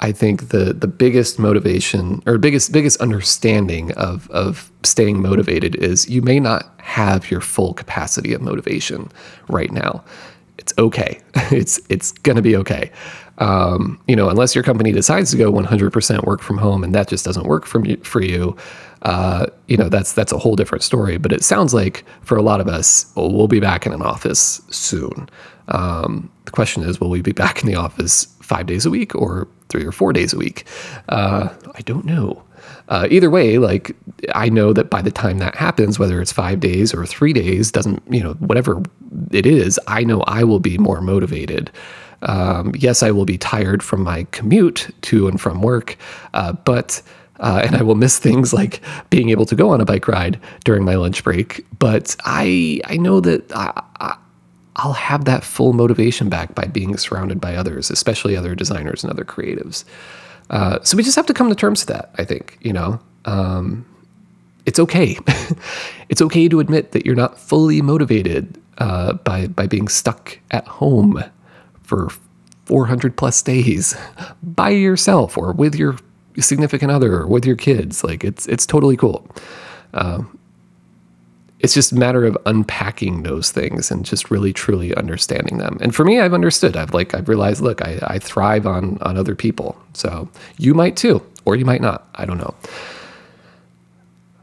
I 0.00 0.12
think 0.12 0.48
the 0.50 0.72
the 0.72 0.86
biggest 0.86 1.38
motivation 1.38 2.22
or 2.26 2.38
biggest 2.38 2.72
biggest 2.72 3.00
understanding 3.00 3.92
of 3.92 4.30
of 4.30 4.70
staying 4.82 5.20
motivated 5.20 5.74
is 5.76 6.08
you 6.08 6.22
may 6.22 6.38
not 6.38 6.72
have 6.78 7.30
your 7.30 7.40
full 7.40 7.74
capacity 7.74 8.32
of 8.32 8.40
motivation 8.40 9.10
right 9.48 9.72
now. 9.72 10.04
It's 10.58 10.72
okay. 10.78 11.20
It's 11.50 11.80
it's 11.88 12.12
gonna 12.12 12.42
be 12.42 12.56
okay. 12.56 12.92
Um, 13.38 14.00
you 14.08 14.16
know, 14.16 14.28
unless 14.28 14.54
your 14.54 14.64
company 14.64 14.92
decides 14.92 15.30
to 15.30 15.36
go 15.36 15.52
100% 15.52 16.24
work 16.24 16.42
from 16.42 16.58
home 16.58 16.82
and 16.82 16.94
that 16.94 17.08
just 17.08 17.24
doesn't 17.24 17.46
work 17.46 17.66
for 17.66 17.84
you, 17.84 17.96
for 17.98 18.20
you, 18.20 18.56
uh, 19.02 19.46
you 19.68 19.76
know, 19.76 19.88
that's 19.88 20.12
that's 20.12 20.32
a 20.32 20.38
whole 20.38 20.56
different 20.56 20.82
story. 20.82 21.18
But 21.18 21.32
it 21.32 21.44
sounds 21.44 21.72
like 21.72 22.04
for 22.22 22.36
a 22.36 22.42
lot 22.42 22.60
of 22.60 22.68
us, 22.68 23.10
well, 23.14 23.32
we'll 23.32 23.48
be 23.48 23.60
back 23.60 23.86
in 23.86 23.92
an 23.92 24.02
office 24.02 24.60
soon. 24.70 25.28
Um, 25.68 26.30
the 26.46 26.50
question 26.50 26.82
is, 26.82 27.00
will 27.00 27.10
we 27.10 27.22
be 27.22 27.32
back 27.32 27.62
in 27.62 27.68
the 27.68 27.76
office 27.76 28.24
five 28.40 28.66
days 28.66 28.86
a 28.86 28.90
week 28.90 29.14
or 29.14 29.46
three 29.68 29.84
or 29.84 29.92
four 29.92 30.12
days 30.12 30.32
a 30.32 30.38
week? 30.38 30.66
Uh, 31.08 31.48
I 31.74 31.82
don't 31.82 32.04
know. 32.04 32.42
Uh, 32.88 33.06
either 33.10 33.30
way, 33.30 33.58
like 33.58 33.94
I 34.34 34.48
know 34.48 34.72
that 34.72 34.90
by 34.90 35.02
the 35.02 35.10
time 35.10 35.38
that 35.38 35.54
happens, 35.54 35.98
whether 35.98 36.20
it's 36.20 36.32
five 36.32 36.58
days 36.58 36.94
or 36.94 37.06
three 37.06 37.32
days, 37.32 37.70
doesn't 37.70 38.02
you 38.10 38.22
know 38.22 38.32
whatever 38.34 38.82
it 39.30 39.46
is, 39.46 39.78
I 39.86 40.04
know 40.04 40.22
I 40.22 40.42
will 40.44 40.60
be 40.60 40.78
more 40.78 41.00
motivated. 41.00 41.70
Um, 42.22 42.72
yes, 42.76 43.02
I 43.02 43.10
will 43.10 43.24
be 43.24 43.38
tired 43.38 43.82
from 43.82 44.02
my 44.02 44.24
commute 44.32 44.90
to 45.02 45.28
and 45.28 45.40
from 45.40 45.62
work, 45.62 45.96
uh, 46.34 46.52
but 46.52 47.02
uh, 47.40 47.62
and 47.64 47.76
I 47.76 47.82
will 47.82 47.94
miss 47.94 48.18
things 48.18 48.52
like 48.52 48.80
being 49.10 49.30
able 49.30 49.46
to 49.46 49.54
go 49.54 49.70
on 49.70 49.80
a 49.80 49.84
bike 49.84 50.08
ride 50.08 50.40
during 50.64 50.84
my 50.84 50.96
lunch 50.96 51.22
break. 51.22 51.64
But 51.78 52.16
I 52.24 52.80
I 52.84 52.96
know 52.96 53.20
that 53.20 53.50
I, 53.54 53.82
I, 54.00 54.16
I'll 54.76 54.92
have 54.92 55.24
that 55.26 55.44
full 55.44 55.72
motivation 55.72 56.28
back 56.28 56.54
by 56.54 56.64
being 56.64 56.96
surrounded 56.96 57.40
by 57.40 57.54
others, 57.54 57.90
especially 57.90 58.36
other 58.36 58.54
designers 58.54 59.04
and 59.04 59.12
other 59.12 59.24
creatives. 59.24 59.84
Uh, 60.50 60.78
so 60.82 60.96
we 60.96 61.02
just 61.02 61.16
have 61.16 61.26
to 61.26 61.34
come 61.34 61.48
to 61.48 61.54
terms 61.54 61.86
with 61.86 61.96
that. 61.96 62.10
I 62.16 62.24
think 62.24 62.58
you 62.60 62.72
know. 62.72 63.00
Um, 63.24 63.84
it's 64.66 64.78
okay. 64.78 65.18
it's 66.10 66.20
okay 66.20 66.46
to 66.48 66.60
admit 66.60 66.92
that 66.92 67.06
you're 67.06 67.14
not 67.14 67.38
fully 67.38 67.80
motivated 67.80 68.60
uh, 68.78 69.14
by 69.14 69.46
by 69.46 69.66
being 69.66 69.88
stuck 69.88 70.38
at 70.50 70.66
home 70.66 71.22
for 71.88 72.08
400 72.66 73.16
plus 73.16 73.40
days 73.42 73.96
by 74.42 74.68
yourself 74.68 75.38
or 75.38 75.52
with 75.52 75.74
your 75.74 75.96
significant 76.38 76.92
other 76.92 77.14
or 77.14 77.26
with 77.26 77.44
your 77.46 77.56
kids. 77.56 78.04
Like 78.04 78.22
it's 78.22 78.46
it's 78.46 78.66
totally 78.66 78.96
cool. 78.96 79.26
Uh, 79.94 80.22
it's 81.60 81.74
just 81.74 81.90
a 81.90 81.96
matter 81.96 82.24
of 82.24 82.38
unpacking 82.46 83.24
those 83.24 83.50
things 83.50 83.90
and 83.90 84.04
just 84.04 84.30
really 84.30 84.52
truly 84.52 84.94
understanding 84.94 85.58
them. 85.58 85.76
And 85.80 85.92
for 85.92 86.04
me, 86.04 86.20
I've 86.20 86.34
understood. 86.34 86.76
I've 86.76 86.94
like 86.94 87.14
I've 87.14 87.28
realized, 87.28 87.62
look, 87.62 87.82
I, 87.82 87.98
I 88.02 88.18
thrive 88.18 88.66
on 88.66 88.98
on 89.00 89.16
other 89.16 89.34
people. 89.34 89.76
So 89.94 90.28
you 90.58 90.74
might 90.74 90.96
too, 90.96 91.24
or 91.46 91.56
you 91.56 91.64
might 91.64 91.80
not. 91.80 92.06
I 92.14 92.26
don't 92.26 92.38
know. 92.38 92.54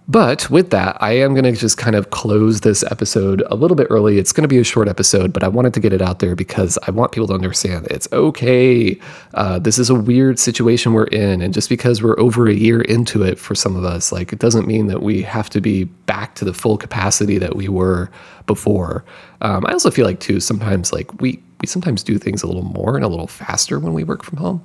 But 0.08 0.52
with 0.52 0.70
that, 0.70 1.02
I 1.02 1.14
am 1.14 1.34
going 1.34 1.52
to 1.52 1.60
just 1.60 1.78
kind 1.78 1.96
of 1.96 2.12
close 2.12 2.62
this 2.62 2.84
episode 2.92 3.42
a 3.48 3.56
little 3.56 3.76
bit 3.76 3.88
early. 3.90 4.20
It's 4.20 4.32
going 4.32 4.44
to 4.44 4.48
be 4.48 4.60
a 4.60 4.64
short 4.64 4.88
episode, 4.88 5.34
but 5.34 5.44
I 5.44 5.48
wanted 5.48 5.74
to 5.74 5.80
get 5.80 5.94
it 5.94 6.02
out 6.02 6.20
there 6.20 6.36
because 6.36 6.78
I 6.86 6.92
want 6.92 7.12
people 7.12 7.28
to 7.30 7.34
understand 7.34 7.88
it's 7.90 8.08
okay. 8.14 9.00
Uh, 9.34 9.58
this 9.58 9.80
is 9.80 9.90
a 9.90 9.96
weird 9.96 10.38
situation 10.38 10.94
we're 10.94 11.06
in. 11.06 11.42
And 11.42 11.56
just 11.56 11.70
because 11.70 12.04
we're 12.04 12.20
over 12.20 12.48
a 12.48 12.54
year 12.54 12.82
into 12.82 13.24
it 13.24 13.40
for 13.40 13.56
some 13.56 13.76
of 13.76 13.84
us, 13.84 14.12
like 14.12 14.32
it 14.32 14.38
doesn't 14.38 14.68
mean 14.68 14.88
that 14.88 15.02
we 15.02 15.24
have 15.24 15.50
to 15.50 15.60
be 15.60 15.86
back 15.86 16.36
to 16.36 16.46
the 16.46 16.54
full 16.54 16.78
capacity 16.78 17.40
that 17.40 17.56
we 17.56 17.68
were 17.68 18.12
before. 18.46 19.04
Um, 19.42 19.66
I 19.66 19.72
also 19.72 19.90
feel 19.90 20.06
like, 20.06 20.20
too, 20.20 20.40
sometimes 20.40 20.94
like 20.94 21.20
we, 21.20 21.42
we 21.62 21.68
sometimes 21.68 22.04
do 22.04 22.20
things 22.20 22.44
a 22.44 22.48
little 22.48 22.62
more 22.62 22.96
and 22.96 23.04
a 23.04 23.08
little 23.08 23.28
faster 23.28 23.80
when 23.80 23.94
we 23.94 24.04
work 24.04 24.24
from 24.24 24.38
home. 24.38 24.64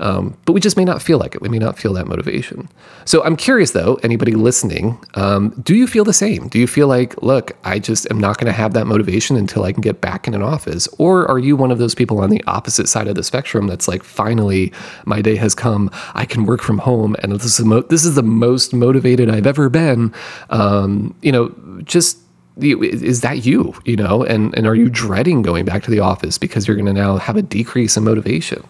Um, 0.00 0.36
but 0.46 0.54
we 0.54 0.60
just 0.60 0.76
may 0.76 0.84
not 0.84 1.02
feel 1.02 1.18
like 1.18 1.34
it. 1.34 1.42
We 1.42 1.48
may 1.48 1.58
not 1.58 1.78
feel 1.78 1.92
that 1.92 2.06
motivation. 2.06 2.68
So 3.04 3.22
I'm 3.22 3.36
curious, 3.36 3.72
though, 3.72 4.00
anybody 4.02 4.32
listening, 4.32 4.98
um, 5.14 5.50
do 5.62 5.74
you 5.74 5.86
feel 5.86 6.04
the 6.04 6.14
same? 6.14 6.48
Do 6.48 6.58
you 6.58 6.66
feel 6.66 6.88
like, 6.88 7.20
look, 7.22 7.52
I 7.64 7.78
just 7.78 8.10
am 8.10 8.18
not 8.18 8.38
going 8.38 8.46
to 8.46 8.52
have 8.52 8.72
that 8.72 8.86
motivation 8.86 9.36
until 9.36 9.64
I 9.64 9.72
can 9.72 9.82
get 9.82 10.00
back 10.00 10.26
in 10.26 10.34
an 10.34 10.42
office? 10.42 10.88
Or 10.98 11.30
are 11.30 11.38
you 11.38 11.54
one 11.54 11.70
of 11.70 11.78
those 11.78 11.94
people 11.94 12.20
on 12.20 12.30
the 12.30 12.42
opposite 12.46 12.88
side 12.88 13.08
of 13.08 13.14
the 13.14 13.22
spectrum 13.22 13.66
that's 13.66 13.88
like, 13.88 14.02
finally, 14.02 14.72
my 15.04 15.20
day 15.20 15.36
has 15.36 15.54
come. 15.54 15.90
I 16.14 16.24
can 16.24 16.46
work 16.46 16.62
from 16.62 16.78
home, 16.78 17.14
and 17.22 17.32
this 17.32 17.58
is 17.58 17.64
mo- 17.64 17.82
this 17.82 18.04
is 18.04 18.14
the 18.14 18.22
most 18.22 18.72
motivated 18.72 19.28
I've 19.28 19.46
ever 19.46 19.68
been. 19.68 20.14
Um, 20.48 21.14
you 21.20 21.32
know, 21.32 21.54
just 21.84 22.18
is 22.58 23.20
that 23.22 23.46
you 23.46 23.74
you 23.84 23.96
know 23.96 24.22
and 24.24 24.54
and 24.54 24.66
are 24.66 24.74
you 24.74 24.90
dreading 24.90 25.40
going 25.40 25.64
back 25.64 25.82
to 25.82 25.90
the 25.90 26.00
office 26.00 26.36
because 26.36 26.66
you're 26.66 26.76
going 26.76 26.84
to 26.86 26.92
now 26.92 27.16
have 27.16 27.36
a 27.36 27.42
decrease 27.42 27.96
in 27.96 28.04
motivation 28.04 28.62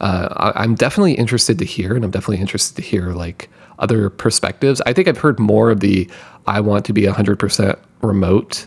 uh, 0.00 0.52
I, 0.54 0.64
am 0.64 0.74
definitely 0.74 1.14
interested 1.14 1.58
to 1.58 1.64
hear, 1.64 1.94
and 1.94 2.04
I'm 2.04 2.10
definitely 2.10 2.40
interested 2.40 2.76
to 2.76 2.82
hear 2.82 3.12
like 3.12 3.50
other 3.78 4.10
perspectives. 4.10 4.80
I 4.86 4.92
think 4.92 5.08
I've 5.08 5.18
heard 5.18 5.38
more 5.38 5.70
of 5.70 5.80
the 5.80 6.08
I 6.46 6.60
want 6.60 6.84
to 6.86 6.92
be 6.92 7.02
100% 7.02 7.78
remote 8.02 8.66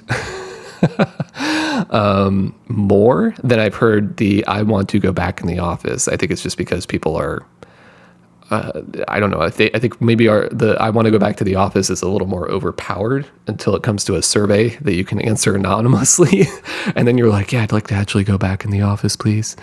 um, 1.89 2.55
more 2.67 3.33
than 3.43 3.59
I've 3.59 3.75
heard 3.75 4.17
the 4.17 4.45
I 4.45 4.61
want 4.61 4.89
to 4.89 4.99
go 4.99 5.11
back 5.11 5.41
in 5.41 5.47
the 5.47 5.59
office. 5.59 6.07
I 6.07 6.17
think 6.17 6.31
it's 6.31 6.43
just 6.43 6.57
because 6.57 6.85
people 6.85 7.15
are. 7.15 7.45
Uh, 8.51 8.81
I 9.07 9.19
don't 9.19 9.31
know. 9.31 9.41
I, 9.41 9.49
th- 9.49 9.71
I 9.73 9.79
think 9.79 9.99
maybe 9.99 10.27
our 10.27 10.47
the 10.49 10.75
I 10.79 10.91
want 10.91 11.05
to 11.05 11.11
go 11.11 11.17
back 11.17 11.37
to 11.37 11.43
the 11.43 11.55
office 11.55 11.89
is 11.89 12.03
a 12.03 12.09
little 12.09 12.27
more 12.27 12.47
overpowered 12.51 13.25
until 13.47 13.75
it 13.75 13.81
comes 13.81 14.03
to 14.03 14.15
a 14.15 14.21
survey 14.21 14.69
that 14.81 14.93
you 14.93 15.03
can 15.03 15.19
answer 15.21 15.55
anonymously, 15.55 16.43
and 16.95 17.07
then 17.07 17.17
you're 17.17 17.29
like, 17.29 17.51
yeah, 17.51 17.63
I'd 17.63 17.71
like 17.71 17.87
to 17.87 17.95
actually 17.95 18.25
go 18.25 18.37
back 18.37 18.63
in 18.63 18.69
the 18.69 18.81
office, 18.81 19.15
please. 19.15 19.55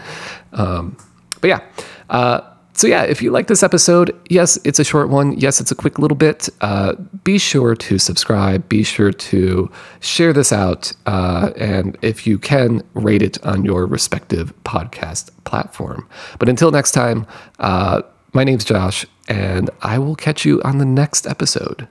Um, 0.55 0.97
but 1.41 1.49
yeah. 1.49 1.61
Uh, 2.09 2.41
so 2.73 2.87
yeah, 2.87 3.03
if 3.03 3.21
you 3.21 3.31
like 3.31 3.47
this 3.47 3.63
episode, 3.63 4.19
yes, 4.31 4.59
it's 4.65 4.79
a 4.79 4.85
short 4.85 5.11
one. 5.11 5.39
Yes, 5.39 5.61
it's 5.61 5.71
a 5.71 5.75
quick 5.75 5.99
little 5.99 6.17
bit. 6.17 6.49
Uh, 6.63 6.95
be 7.25 7.37
sure 7.37 7.75
to 7.75 7.99
subscribe. 7.99 8.67
Be 8.71 8.85
sure 8.85 9.13
to 9.13 9.71
share 10.01 10.33
this 10.33 10.51
out, 10.51 10.93
uh, 11.05 11.51
and 11.57 11.99
if 12.01 12.27
you 12.27 12.39
can, 12.39 12.83
rate 12.95 13.21
it 13.23 13.45
on 13.45 13.67
your 13.67 13.85
respective 13.85 14.55
podcast 14.65 15.31
platform. 15.45 16.09
But 16.39 16.49
until 16.49 16.71
next 16.71 16.93
time, 16.93 17.27
uh, 17.59 18.01
my 18.33 18.45
name's 18.45 18.65
Josh, 18.65 19.05
and 19.29 19.69
I 19.83 19.99
will 19.99 20.17
catch 20.17 20.47
you 20.47 20.63
on 20.63 20.79
the 20.79 20.87
next 20.87 21.27
episode. 21.27 21.87